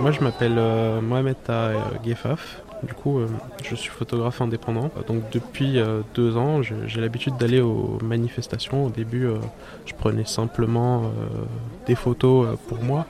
Moi, 0.00 0.12
je 0.12 0.20
m'appelle 0.20 0.56
euh, 0.56 1.02
Mohamed 1.02 1.36
Ta 1.44 1.72
Gefaf. 2.02 2.62
Du 2.82 2.94
coup, 2.94 3.18
euh, 3.18 3.28
je 3.62 3.74
suis 3.74 3.90
photographe 3.90 4.40
indépendant. 4.40 4.90
Donc, 5.06 5.28
depuis 5.30 5.78
euh, 5.78 6.00
deux 6.14 6.38
ans, 6.38 6.62
j'ai 6.62 7.00
l'habitude 7.02 7.36
d'aller 7.36 7.60
aux 7.60 7.98
manifestations. 8.02 8.86
Au 8.86 8.88
début, 8.88 9.28
je 9.84 9.92
prenais 9.92 10.24
simplement 10.24 11.12
des 11.86 11.94
photos 11.94 12.56
pour 12.66 12.82
moi. 12.82 13.06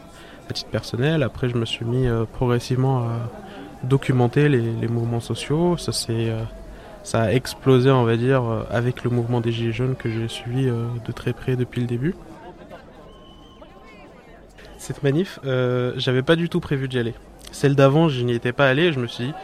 À 0.51 0.55
titre 0.55 0.71
personnel. 0.71 1.23
Après, 1.23 1.49
je 1.49 1.57
me 1.57 1.65
suis 1.65 1.85
mis 1.85 2.07
progressivement 2.33 3.01
à 3.01 3.31
documenter 3.85 4.49
les, 4.49 4.89
mouvements 4.89 5.21
sociaux. 5.21 5.77
Ça, 5.77 5.93
c'est, 5.93 6.33
ça 7.03 7.23
a 7.23 7.33
explosé, 7.33 7.91
on 7.91 8.05
va 8.05 8.17
dire, 8.17 8.43
avec 8.71 9.05
le 9.05 9.11
mouvement 9.11 9.41
des 9.41 9.53
Gilets 9.53 9.73
jaunes 9.73 9.97
que 9.97 10.11
j'ai 10.11 10.29
suivi 10.29 10.67
de 10.67 11.13
très 11.13 11.33
près 11.33 11.57
depuis 11.57 11.81
le 11.81 11.87
début. 11.87 12.15
Cette 14.79 15.03
manif, 15.03 15.39
j'avais 15.97 16.23
pas 16.23 16.37
du 16.37 16.49
tout 16.49 16.61
prévu 16.61 16.89
d'y 16.89 16.99
aller. 16.99 17.15
Celle 17.53 17.75
d'avant, 17.75 18.09
je 18.09 18.23
n'y 18.23 18.33
étais 18.33 18.53
pas 18.53 18.69
allé. 18.69 18.93
Je 18.93 19.01
me 19.01 19.07
suis 19.07 19.27
dit, 19.27 19.35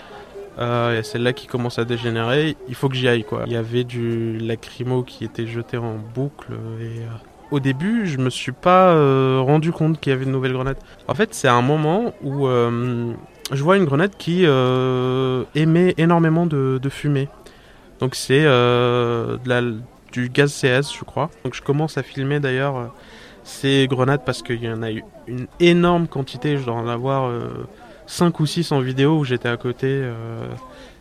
euh, 0.59 1.03
celle-là 1.03 1.33
qui 1.35 1.47
commence 1.47 1.79
à 1.79 1.85
dégénérer, 1.85 2.57
il 2.69 2.75
faut 2.75 2.89
que 2.89 2.95
j'y 2.95 3.09
aille 3.09 3.25
quoi. 3.25 3.45
Il 3.47 3.53
y 3.53 3.57
avait 3.57 3.85
du 3.85 4.39
lacrymo 4.39 5.03
qui 5.03 5.25
était 5.25 5.47
jeté 5.47 5.77
en 5.77 5.97
boucle 6.15 6.53
et 6.81 7.01
euh, 7.01 7.09
au 7.51 7.61
début, 7.61 8.07
je 8.07 8.19
me 8.19 8.31
suis 8.31 8.53
pas 8.53 8.91
euh, 8.91 9.41
rendu 9.41 9.73
compte 9.73 10.01
qu'il 10.01 10.11
y 10.11 10.15
avait 10.15 10.25
une 10.25 10.33
nouvelle 10.33 10.53
grenade. 10.53 10.77
En 11.09 11.15
fait, 11.15 11.35
c'est 11.35 11.49
un 11.49 11.63
moment 11.63 12.15
où 12.23 12.47
euh, 12.47 13.13
je 13.53 13.63
vois 13.63 13.77
une 13.77 13.85
grenade 13.85 14.13
qui 14.19 14.45
émet 15.55 15.95
énormément 15.99 16.47
de, 16.47 16.89
fumée. 16.89 17.29
Donc 18.01 18.15
c'est 18.15 18.45
du 20.13 20.29
gaz 20.29 20.53
CS, 20.53 20.93
je 20.97 21.05
crois. 21.05 21.31
Donc 21.45 21.55
je 21.55 21.63
commence 21.63 21.99
à 21.99 22.03
filmer 22.03 22.41
d'ailleurs 22.41 22.93
ces 23.45 23.87
grenades 23.89 24.23
parce 24.25 24.43
qu'il 24.43 24.63
y 24.63 24.69
en 24.69 24.83
a 24.83 24.91
eu 24.91 25.05
une 25.29 25.47
énorme 25.61 26.09
quantité. 26.09 26.57
Je 26.57 26.65
dois 26.65 26.75
en 26.75 26.89
avoir 26.89 27.31
5 28.07 28.39
ou 28.41 28.47
6 28.47 28.73
en 28.73 28.81
vidéo 28.81 29.19
où 29.19 29.25
j'étais 29.25 29.49
à 29.49 29.57
côté 29.57 29.89
euh, 29.89 30.47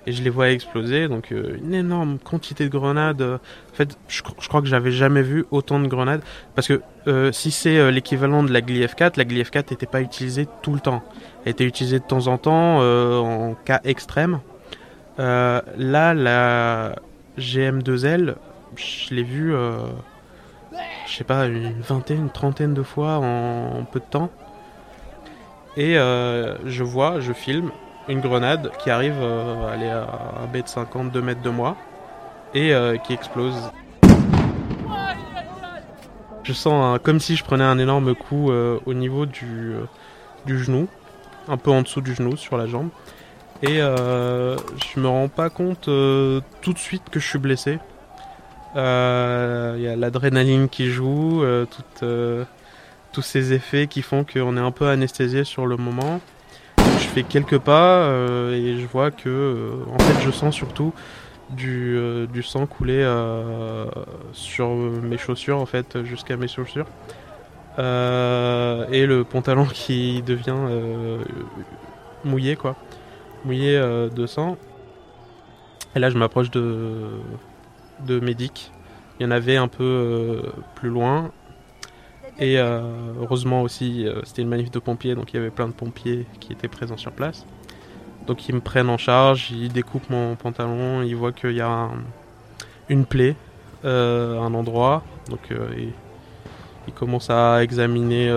et 0.06 0.12
je 0.12 0.24
les 0.24 0.30
voyais 0.30 0.54
exploser. 0.54 1.08
Donc 1.08 1.32
euh, 1.32 1.58
une 1.64 1.74
énorme 1.74 2.18
quantité 2.20 2.66
de 2.66 2.70
grenades. 2.70 3.22
En 3.22 3.76
fait, 3.76 3.98
je, 4.08 4.22
crois 4.22 4.62
que 4.62 4.68
j'avais 4.68 4.92
jamais 4.92 5.22
vu 5.22 5.46
autant 5.52 5.80
de 5.80 5.88
grenades. 5.88 6.22
Parce 6.56 6.68
que 6.68 6.82
euh, 7.08 7.32
si 7.32 7.52
c'est 7.52 7.92
l'équivalent 7.92 8.44
de 8.44 8.52
la 8.52 8.62
GLIF 8.62 8.96
4, 8.96 9.18
la 9.18 9.26
GLIF 9.26 9.52
4 9.52 9.72
n'était 9.72 9.86
pas 9.86 10.02
utilisée 10.02 10.48
tout 10.62 10.74
le 10.74 10.80
temps. 10.80 11.04
Elle 11.46 11.52
était 11.52 11.66
utilisée 11.66 12.00
de 12.00 12.06
temps 12.06 12.28
en 12.28 12.38
temps 12.38 12.80
en 12.80 13.56
cas 13.66 13.82
extrême. 13.84 14.40
là, 15.18 15.64
la 16.14 16.96
GM2L, 17.38 18.36
je 18.76 19.14
l'ai 19.14 19.24
vue, 19.24 19.54
je 21.08 21.16
sais 21.16 21.24
pas, 21.24 21.46
une 21.46 21.82
vingtaine, 21.82 22.18
une 22.24 22.30
trentaine 22.30 22.74
de 22.74 22.84
fois 22.84 23.18
en 23.18 23.86
peu 23.86 24.00
de 24.00 24.06
temps. 24.06 24.32
Et 25.78 25.98
euh, 25.98 26.56
je 26.66 26.84
vois, 26.84 27.20
je 27.20 27.34
filme 27.34 27.72
une 28.08 28.22
grenade 28.22 28.72
qui 28.80 28.90
arrive 28.90 29.18
euh, 29.20 29.74
aller 29.74 29.90
à 29.90 30.08
un 30.44 30.48
mètre 30.48 30.70
50, 30.70 31.12
2 31.12 31.22
mètres 31.22 31.42
de 31.42 31.50
moi 31.50 31.76
et 32.54 32.74
euh, 32.74 32.98
qui 32.98 33.14
explose. 33.14 33.56
Je 36.44 36.54
sens 36.54 37.00
comme 37.04 37.20
si 37.20 37.36
je 37.36 37.44
prenais 37.44 37.64
un 37.64 37.80
énorme 37.80 38.14
coup 38.14 38.52
au 38.52 38.94
niveau 38.94 39.26
du, 39.26 39.74
du 40.46 40.64
genou, 40.64 40.88
un 41.48 41.58
peu 41.58 41.72
en 41.72 41.82
dessous 41.82 42.02
du 42.02 42.14
genou 42.14 42.38
sur 42.38 42.56
la 42.56 42.68
jambe. 42.68 42.90
Et 43.64 43.78
je 43.80 45.00
me 45.00 45.08
rends 45.08 45.28
pas 45.28 45.50
compte 45.50 45.86
tout 45.86 46.74
de 46.74 46.78
suite 46.78 47.10
que 47.10 47.20
je 47.20 47.28
suis 47.28 47.40
blessé. 47.40 47.80
Il 48.76 48.80
y 48.80 49.88
a 49.88 49.96
l'adrénaline 49.96 50.70
qui 50.70 50.92
joue, 50.92 51.44
tous 52.00 53.22
ces 53.24 53.54
effets 53.54 53.88
qui 53.88 54.04
font 54.04 54.24
qu'on 54.24 54.56
est 54.56 54.62
un 54.62 54.72
peu 54.72 54.88
anesthésié 54.88 55.46
sur 55.46 55.66
le 55.66 55.78
moment. 55.78 56.22
Fais 57.16 57.24
quelques 57.24 57.60
pas 57.60 58.10
euh, 58.10 58.52
et 58.52 58.78
je 58.78 58.86
vois 58.88 59.10
que, 59.10 59.30
euh, 59.30 59.72
en 59.90 59.98
fait, 60.00 60.22
je 60.26 60.32
sens 60.32 60.54
surtout 60.54 60.94
du, 61.50 61.96
euh, 61.96 62.28
du 62.28 62.44
sang 62.44 62.66
couler 62.66 63.10
sur 64.34 64.68
mes 64.76 65.18
chaussures, 65.18 65.58
en 65.58 65.66
fait, 65.66 66.04
jusqu'à 66.04 66.36
mes 66.36 66.50
chaussures. 66.50 66.88
et 67.78 69.06
le 69.06 69.24
pantalon 69.24 69.64
qui 69.74 70.24
devient 70.24 70.58
mouillé, 72.26 72.58
quoi. 72.58 72.76
Mouillé 73.46 73.80
de 73.80 74.26
sang. 74.28 74.58
Et 75.96 76.00
là, 76.00 76.10
je 76.10 76.18
m'approche 76.18 76.52
de, 76.52 77.12
de. 78.06 78.22
Il 78.28 78.50
y 79.22 79.26
en 79.26 79.32
avait 79.32 79.56
un 79.56 79.70
peu 79.70 80.42
plus 80.76 80.90
loin 80.90 81.32
et 82.38 82.60
euh, 82.60 82.82
heureusement 83.22 83.62
aussi, 83.62 84.06
euh, 84.06 84.22
c'était 84.24 84.42
une 84.42 84.50
manif 84.50 84.70
de 84.70 84.80
pompiers, 84.80 85.16
donc 85.16 85.34
il 85.34 85.38
y 85.38 85.40
avait 85.40 85.52
plein 85.52 85.68
de 85.68 85.74
pompiers 85.74 86.26
qui 86.40 86.52
étaient 86.52 86.68
présents 86.68 86.98
sur 86.98 87.12
place. 87.12 87.46
Donc 88.28 88.50
ils 88.50 88.56
me 88.56 88.60
prennent 88.60 88.90
en 88.90 88.98
charge, 88.98 89.52
ils 89.52 89.72
découpent 89.72 90.10
mon 90.10 90.36
pantalon, 90.36 91.02
ils 91.04 91.16
voient 91.16 91.32
qu'il 91.32 91.54
y 91.54 91.62
a 91.62 91.90
une 92.90 93.06
plaie, 93.06 93.36
euh, 93.86 94.42
un 94.42 94.54
endroit, 94.54 95.04
donc 95.30 95.40
ils, 95.78 95.94
ils, 96.88 96.94
commencent 96.94 97.30
à 97.30 97.64
examiner, 97.64 98.28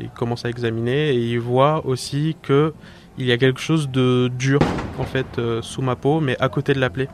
ils 0.00 0.10
commencent 0.16 0.46
à 0.46 0.48
examiner 0.48 1.10
et 1.10 1.18
ils 1.18 1.40
voient 1.40 1.86
aussi 1.86 2.36
que 2.42 2.72
il 3.18 3.26
y 3.26 3.32
a 3.32 3.36
quelque 3.36 3.60
chose 3.60 3.90
de 3.90 4.28
dur 4.28 4.60
en 4.98 5.04
fait 5.04 5.40
sous 5.60 5.82
ma 5.82 5.94
peau, 5.94 6.20
mais 6.20 6.36
à 6.40 6.48
côté 6.48 6.72
de 6.72 6.80
la 6.80 6.88
plaie. 6.88 7.08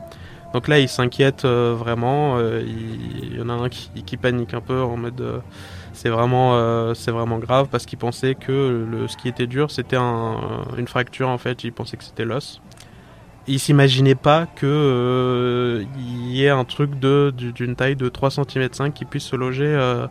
Donc 0.53 0.67
là, 0.67 0.79
ils 0.79 0.89
s'inquiètent 0.89 1.45
vraiment. 1.45 2.39
Il 2.39 3.37
y 3.37 3.41
en 3.41 3.49
a 3.49 3.53
un 3.53 3.69
qui, 3.69 4.17
panique 4.17 4.53
un 4.53 4.61
peu 4.61 4.81
en 4.81 4.97
mode 4.97 5.41
c'est 5.99 6.09
vraiment, 6.09 6.55
euh, 6.55 6.93
vraiment 7.07 7.39
grave 7.39 7.67
parce 7.69 7.85
qu'il 7.85 7.99
pensait 7.99 8.33
que 8.33 8.87
le, 8.89 9.09
ce 9.09 9.17
qui 9.17 9.27
était 9.27 9.47
dur, 9.47 9.69
c'était 9.69 9.97
une 9.97 10.87
fracture 10.87 11.27
en 11.27 11.37
fait. 11.37 11.65
Il 11.65 11.73
pensait 11.73 11.97
que 11.97 12.05
c'était 12.05 12.23
l'os. 12.23 12.61
Il 13.47 13.59
s'imaginait 13.59 14.15
pas 14.15 14.45
que 14.45 14.65
euh, 14.65 15.83
il 15.97 16.31
y 16.31 16.45
ait 16.45 16.49
un 16.49 16.63
truc 16.63 16.91
d'une 16.99 17.75
taille 17.75 17.97
de 17.97 18.07
3 18.07 18.31
cm 18.31 18.69
5 18.71 18.93
qui 18.93 19.03
puisse 19.03 19.25
se 19.25 19.35
loger 19.35 19.65
euh, 19.65 20.07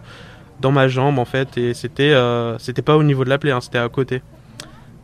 dans 0.60 0.72
ma 0.72 0.88
jambe 0.88 1.18
en 1.18 1.24
fait. 1.24 1.56
Et 1.56 1.72
c'était, 1.72 2.14
c'était 2.58 2.82
pas 2.82 2.96
au 2.96 3.02
niveau 3.02 3.24
de 3.24 3.30
la 3.30 3.38
plaie, 3.38 3.52
hein, 3.52 3.62
c'était 3.62 3.78
à 3.78 3.88
côté. 3.88 4.22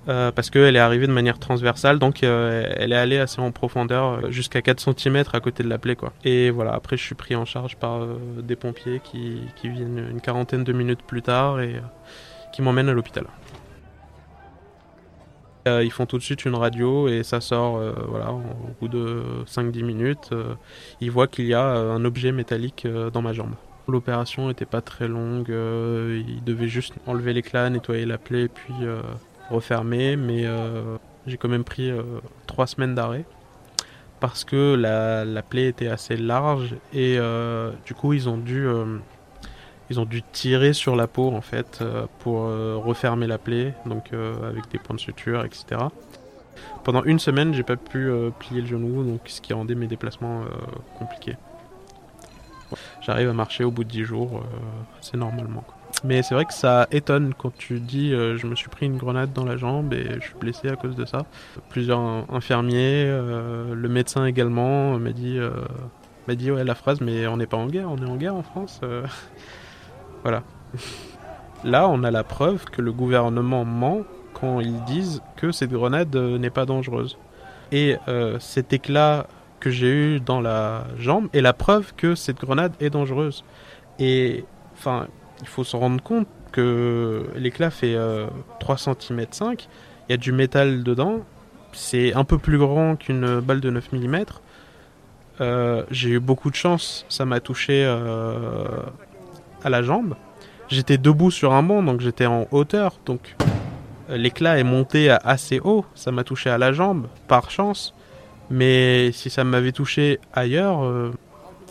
Euh, 0.09 0.31
parce 0.33 0.51
qu'elle 0.51 0.77
est 0.77 0.81
arrivée 0.81 1.07
de 1.07 1.13
manière 1.13 1.39
transversale, 1.39 1.99
donc 1.99 2.23
euh, 2.23 2.67
elle 2.77 2.93
est 2.93 2.97
allée 2.97 3.19
assez 3.19 3.41
en 3.41 3.51
profondeur, 3.53 4.05
euh, 4.25 4.31
jusqu'à 4.31 4.61
4 4.61 4.95
cm 4.99 5.25
à 5.33 5.41
côté 5.41 5.63
de 5.63 5.69
la 5.69 5.79
plaie. 5.79 5.97
Quoi. 5.97 6.13
Et 6.25 6.51
voilà, 6.51 6.75
après 6.75 6.97
je 6.97 7.03
suis 7.03 7.15
pris 7.15 7.35
en 7.35 7.47
charge 7.47 7.77
par 7.77 8.07
des 8.43 8.57
pompiers 8.57 9.01
qui, 9.03 9.41
qui, 9.57 9.69
viennent 9.69 10.07
une 10.11 10.21
quarantaine 10.21 10.63
de 10.63 10.73
minutes 10.73 11.03
plus 11.07 11.23
tard 11.23 11.61
et 11.61 11.81
qui 12.53 12.61
m'emmènent 12.61 12.89
à 12.89 12.93
l'hôpital. 12.93 13.25
ils 15.67 15.91
font 15.91 16.05
tout 16.05 16.19
de 16.19 16.23
suite 16.23 16.45
une 16.45 16.55
radio 16.55 17.09
et 17.09 17.23
ça 17.23 17.41
sort 17.41 17.81
voilà, 18.09 18.33
au 18.33 18.43
bout 18.81 18.89
de 18.89 19.23
5-10 19.47 19.83
minutes. 19.83 20.31
ils 21.01 21.11
voient 21.11 21.27
qu'il 21.27 21.47
y 21.47 21.55
a 21.55 21.65
un 21.65 22.05
objet 22.05 22.33
métallique 22.33 22.87
dans 23.13 23.23
ma 23.23 23.33
jambe. 23.33 23.55
L'opération 23.89 24.49
n'était 24.49 24.67
pas 24.67 24.83
très 24.83 25.09
longue, 25.09 25.49
ils 25.49 26.45
devaient 26.45 26.69
juste 26.69 26.95
enlever 27.07 27.33
l'éclat, 27.33 27.71
nettoyer 27.71 28.05
la 28.05 28.19
plaie, 28.19 28.49
puis 28.49 28.75
refermé, 29.51 30.17
mais 30.17 30.47
euh, 30.47 30.97
j'ai 31.27 31.37
quand 31.37 31.49
même 31.49 31.65
pris 31.65 31.91
euh, 31.91 32.03
trois 32.47 32.67
semaines 32.67 32.95
d'arrêt. 32.95 33.25
Parce 34.21 34.45
que 34.45 34.75
la, 34.75 35.25
la, 35.25 35.43
plaie 35.43 35.67
était 35.67 35.89
assez 35.89 36.17
large 36.17 36.77
et 36.95 37.17
euh, 37.19 37.73
du 37.85 37.95
coup 37.95 38.15
ils 38.15 38.27
ont 38.29 38.39
dû 38.39 38.67
ils 39.91 40.01
ont 40.01 40.07
dû 40.07 40.23
tirer 40.23 40.73
sur 40.73 40.97
la 40.97 41.07
peau 41.07 41.31
en 41.31 41.43
fait 41.43 41.85
pour 42.21 42.45
refermer 42.45 43.27
la 43.27 43.37
plaie 43.37 43.75
donc 43.85 44.13
avec 44.15 44.71
des 44.71 44.79
points 44.79 44.97
de 44.97 45.01
suture 45.01 45.45
etc 45.45 45.83
pendant 46.85 47.03
une 47.05 47.19
semaine 47.19 47.53
j'ai 47.53 47.65
pas 47.65 47.77
pu 47.77 48.11
plier 48.39 48.63
le 48.63 48.67
genou 48.67 49.05
donc 49.05 49.21
ce 49.27 49.43
qui 49.43 49.53
rendait 49.53 49.75
mes 49.75 49.89
déplacements 49.89 50.45
compliqués. 50.99 51.37
J'arrive 53.03 53.29
à 53.29 53.35
marcher 53.35 53.65
au 53.65 53.71
bout 53.71 53.85
de 53.85 53.91
10 53.91 54.05
jours 54.05 54.43
assez 55.01 55.19
normalement 55.19 55.65
mais 56.03 56.23
c'est 56.23 56.35
vrai 56.35 56.45
que 56.45 56.53
ça 56.53 56.87
étonne 56.91 57.35
quand 57.35 57.55
tu 57.57 57.79
dis 57.79 58.13
euh, 58.13 58.37
je 58.37 58.47
me 58.47 58.55
suis 58.55 58.69
pris 58.69 58.87
une 58.87 58.97
grenade 58.97 59.33
dans 59.33 59.45
la 59.45 59.57
jambe 59.57 59.93
et 59.93 60.07
je 60.15 60.27
suis 60.27 60.35
blessé 60.35 60.69
à 60.69 60.77
cause 60.77 60.97
de 60.97 61.05
ça. 61.05 61.27
Plusieurs 61.69 62.01
infirmiers, 62.33 63.05
euh, 63.07 63.75
le 63.75 63.89
médecin 63.89 64.25
également 64.27 64.99
m'a 64.99 65.13
dit, 65.13 65.39
euh, 65.39 65.51
m'a 66.27 66.35
dit 66.35 66.51
ouais 66.51 66.65
la 66.65 66.75
phrase 66.75 67.01
mais 67.01 67.27
on 67.27 67.37
n'est 67.37 67.47
pas 67.47 67.57
en 67.57 67.67
guerre, 67.67 67.91
on 67.91 67.99
est 67.99 68.11
en 68.11 68.17
guerre 68.17 68.35
en 68.35 68.43
France. 68.43 68.81
voilà. 70.23 70.43
Là 71.65 71.89
on 71.89 72.03
a 72.03 72.11
la 72.11 72.25
preuve 72.25 72.65
que 72.65 72.83
le 72.83 72.93
gouvernement 72.93 73.65
ment 73.65 74.03
quand 74.35 74.61
ils 74.61 74.83
disent 74.85 75.23
que 75.37 75.53
cette 75.53 75.71
grenade 75.71 76.15
n'est 76.17 76.51
pas 76.51 76.67
dangereuse. 76.67 77.17
Et 77.73 77.97
cet 78.39 78.73
éclat 78.73 79.27
que 79.61 79.71
j'ai 79.71 79.89
eu 79.91 80.21
dans 80.21 80.41
la 80.41 80.85
jambe 80.99 81.29
est 81.33 81.41
la 81.41 81.55
preuve 81.55 81.95
que 81.97 82.15
cette 82.15 82.39
grenade 82.39 82.73
est 82.81 82.91
dangereuse. 82.91 83.45
Et 83.99 84.45
enfin, 84.75 85.07
il 85.41 85.49
faut 85.49 85.65
se 85.65 85.77
rendre 85.77 86.03
compte 86.03 86.29
que 86.53 87.25
l'éclat 87.37 87.71
fait 87.71 87.97
3 88.61 88.77
cm 88.79 89.27
5, 89.31 89.69
il 90.09 90.13
y 90.13 90.15
a 90.15 90.17
du 90.17 90.33
métal 90.33 90.83
dedans, 90.83 91.21
c'est 91.73 92.15
un 92.15 92.25
peu 92.25 92.39
plus 92.39 92.59
grand 92.59 92.97
qu'une 92.97 93.41
balle 93.41 93.61
de 93.61 93.71
9 93.71 93.93
mm. 93.93 94.25
Euh, 95.41 95.83
j'ai 95.91 96.11
eu 96.11 96.21
beaucoup 96.21 96.51
de 96.51 96.55
chance, 96.55 97.05
ça 97.09 97.25
m'a 97.25 97.41
touché 97.41 97.85
euh, 97.85 98.67
à 99.65 99.71
la 99.71 99.83
jambe. 99.83 100.15
J'étais 100.69 100.97
debout 100.97 101.31
sur 101.31 101.53
un 101.53 101.63
banc, 101.63 101.83
donc 101.83 102.01
j'étais 102.01 102.27
en 102.27 102.47
hauteur, 102.53 102.99
donc 103.05 103.37
l'éclat 104.09 104.59
est 104.59 104.65
monté 104.65 105.11
assez 105.11 105.61
haut, 105.63 105.85
ça 105.95 106.13
m'a 106.13 106.25
touché 106.25 106.51
à 106.51 106.59
la 106.59 106.73
jambe, 106.73 107.09
par 107.27 107.51
chance. 107.51 107.95
Mais 108.51 109.11
si 109.13 109.31
ça 109.31 109.43
m'avait 109.43 109.73
touché 109.73 110.21
ailleurs, 110.33 110.85
euh, 110.85 111.11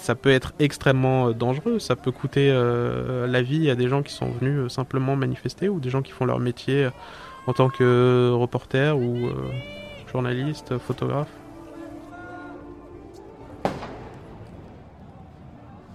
ça 0.04 0.16
peut 0.16 0.30
être 0.30 0.54
extrêmement 0.60 1.32
dangereux. 1.32 1.80
Ça 1.80 1.96
peut 1.96 2.12
coûter 2.12 2.52
la 2.52 3.42
vie 3.42 3.70
à 3.70 3.76
des 3.76 3.88
gens 3.88 4.04
qui 4.04 4.14
sont 4.14 4.30
venus 4.30 4.72
simplement 4.72 5.16
manifester 5.16 5.70
ou 5.70 5.80
des 5.80 5.90
gens 5.90 6.02
qui 6.02 6.12
font 6.12 6.26
leur 6.26 6.40
métier 6.40 6.90
en 7.48 7.54
tant 7.54 7.70
que 7.70 8.32
reporter 8.34 8.98
ou 8.98 9.30
journaliste, 10.12 10.78
photographe. 10.78 11.30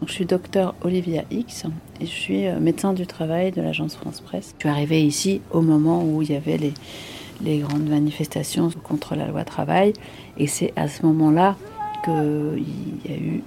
Je 0.07 0.13
suis 0.13 0.25
docteur 0.25 0.75
Olivia 0.81 1.25
X 1.31 1.65
et 2.01 2.07
je 2.07 2.11
suis 2.11 2.47
euh, 2.47 2.59
médecin 2.59 2.95
du 2.95 3.07
travail 3.07 3.53
de 3.53 3.61
l'agence 3.61 3.95
France 3.95 4.23
Presse. 4.23 4.55
Je 4.57 4.63
suis 4.63 4.69
arrivée 4.69 5.03
ici 5.03 5.43
au 5.51 5.61
moment 5.61 6.03
où 6.03 6.23
il 6.23 6.31
y 6.31 6.35
avait 6.35 6.57
les, 6.57 6.73
les 7.43 7.59
grandes 7.59 7.87
manifestations 7.87 8.71
contre 8.83 9.17
la 9.17 9.27
loi 9.27 9.45
travail 9.45 9.93
et 10.39 10.47
c'est 10.47 10.73
à 10.77 10.89
ce 10.89 11.05
moment-là 11.05 11.57
qu'il 12.05 12.65
y 13.05 13.13
a 13.13 13.17
eu 13.17 13.43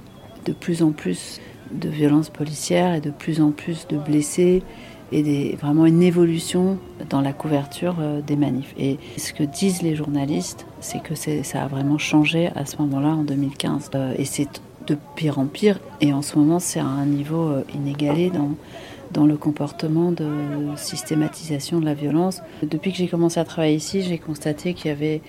de 0.45 0.53
plus 0.53 0.83
en 0.83 0.91
plus 0.91 1.39
de 1.71 1.89
violences 1.89 2.29
policières 2.29 2.93
et 2.93 3.01
de 3.01 3.11
plus 3.11 3.41
en 3.41 3.51
plus 3.51 3.87
de 3.87 3.97
blessés 3.97 4.63
et 5.11 5.55
vraiment 5.55 5.85
une 5.85 6.01
évolution 6.01 6.77
dans 7.09 7.21
la 7.21 7.33
couverture 7.33 7.95
euh, 7.99 8.21
des 8.21 8.35
manifs. 8.35 8.73
Et 8.77 8.97
ce 9.17 9.33
que 9.33 9.43
disent 9.43 9.81
les 9.81 9.95
journalistes, 9.95 10.65
c'est 10.79 11.01
que 11.03 11.15
ça 11.15 11.63
a 11.63 11.67
vraiment 11.67 11.97
changé 11.97 12.49
à 12.55 12.65
ce 12.65 12.77
moment-là 12.77 13.09
en 13.09 13.23
2015. 13.23 13.91
Euh, 13.95 14.13
et 14.17 14.25
c'est 14.25 14.47
de 14.87 14.97
pire 15.15 15.37
en 15.37 15.45
pire. 15.45 15.79
Et 15.99 16.13
en 16.13 16.21
ce 16.21 16.37
moment, 16.37 16.59
c'est 16.59 16.79
à 16.79 16.85
un 16.85 17.05
niveau 17.05 17.49
euh, 17.49 17.63
inégalé 17.75 18.29
dans, 18.29 18.51
dans 19.13 19.25
le 19.25 19.37
comportement 19.37 20.11
de 20.11 20.27
systématisation 20.75 21.79
de 21.79 21.85
la 21.85 21.93
violence. 21.93 22.41
Depuis 22.63 22.91
que 22.91 22.97
j'ai 22.97 23.07
commencé 23.07 23.39
à 23.39 23.45
travailler 23.45 23.75
ici, 23.75 24.01
j'ai 24.01 24.17
constaté 24.17 24.73
qu'il 24.73 24.87
y 24.87 24.91
avait 24.91 25.21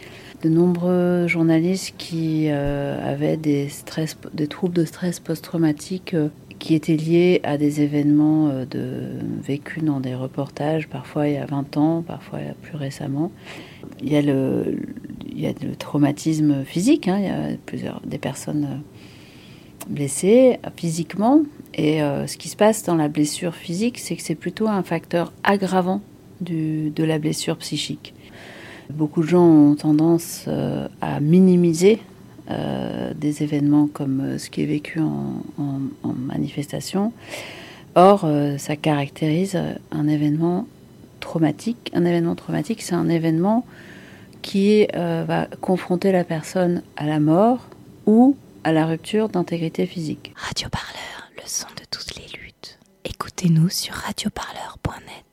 de 0.42 0.49
nombreux 0.49 1.27
journalistes 1.27 1.95
qui 1.99 2.47
euh, 2.49 2.99
avaient 3.05 3.37
des, 3.37 3.68
troubles 4.49 4.75
de 4.75 4.85
stress 4.85 5.21
post-traumatique 5.21 6.14
euh, 6.14 6.29
qui 6.59 6.75
étaient 6.75 6.97
liés 6.97 7.40
à 7.42 7.59
des 7.59 7.81
événements 7.81 8.64
de, 8.71 9.18
vécus 9.42 9.83
dans 9.83 9.99
des 9.99 10.14
reportages, 10.14 10.88
parfois 10.88 11.27
il 11.27 11.35
y 11.35 11.37
a 11.37 11.47
20 11.47 11.77
ans, 11.77 12.03
parfois 12.07 12.38
plus 12.62 12.77
récemment. 12.77 13.33
Il 14.01 14.12
y 14.12 14.16
a 14.16 14.23
le, 14.23 14.79
il 15.29 15.40
y 15.40 15.47
a 15.47 15.53
le 15.61 15.75
traumatisme 15.75 16.64
physique, 16.64 17.09
hein, 17.09 17.18
il 17.18 17.25
y 17.25 17.29
a 17.29 17.57
plusieurs, 17.66 18.01
des 18.05 18.18
personnes 18.18 18.81
blessé 19.88 20.59
physiquement. 20.77 21.42
Et 21.75 22.03
euh, 22.03 22.27
ce 22.27 22.37
qui 22.37 22.49
se 22.49 22.57
passe 22.57 22.85
dans 22.85 22.95
la 22.95 23.09
blessure 23.09 23.55
physique, 23.55 23.99
c'est 23.99 24.16
que 24.16 24.23
c'est 24.23 24.35
plutôt 24.35 24.68
un 24.68 24.83
facteur 24.83 25.33
aggravant 25.42 26.01
du, 26.40 26.90
de 26.90 27.05
la 27.05 27.18
blessure 27.18 27.57
psychique. 27.59 28.14
Beaucoup 28.90 29.23
de 29.23 29.29
gens 29.29 29.47
ont 29.47 29.75
tendance 29.75 30.45
euh, 30.49 30.88
à 31.01 31.21
minimiser 31.21 32.01
euh, 32.51 33.12
des 33.14 33.42
événements 33.42 33.87
comme 33.87 34.38
ce 34.38 34.51
qui 34.51 34.62
est 34.62 34.66
vécu 34.66 35.01
en, 35.01 35.42
en 35.59 36.12
manifestation. 36.12 37.12
Or, 37.95 38.27
ça 38.57 38.75
caractérise 38.75 39.59
un 39.90 40.09
événement 40.09 40.66
traumatique. 41.21 41.90
Un 41.92 42.07
événement 42.07 42.35
traumatique, 42.35 42.81
c'est 42.81 42.95
un 42.95 43.11
événement 43.11 43.66
qui 44.40 44.87
va 44.95 45.47
confronter 45.61 46.11
la 46.11 46.25
personne 46.25 46.83
à 46.97 47.07
la 47.07 47.21
mort 47.21 47.68
ou 48.07 48.35
à 48.64 48.72
la 48.72 48.87
rupture 48.87 49.29
d'intégrité 49.29 49.87
physique. 49.87 50.33
Radio 50.37 50.68
Parleur, 50.68 51.31
le 51.37 51.42
son 51.46 51.68
de 51.68 51.85
toutes 51.90 52.16
les 52.16 52.27
luttes. 52.38 52.79
Écoutez-nous 53.05 53.68
sur 53.68 53.94
radioparleur.net. 53.94 55.32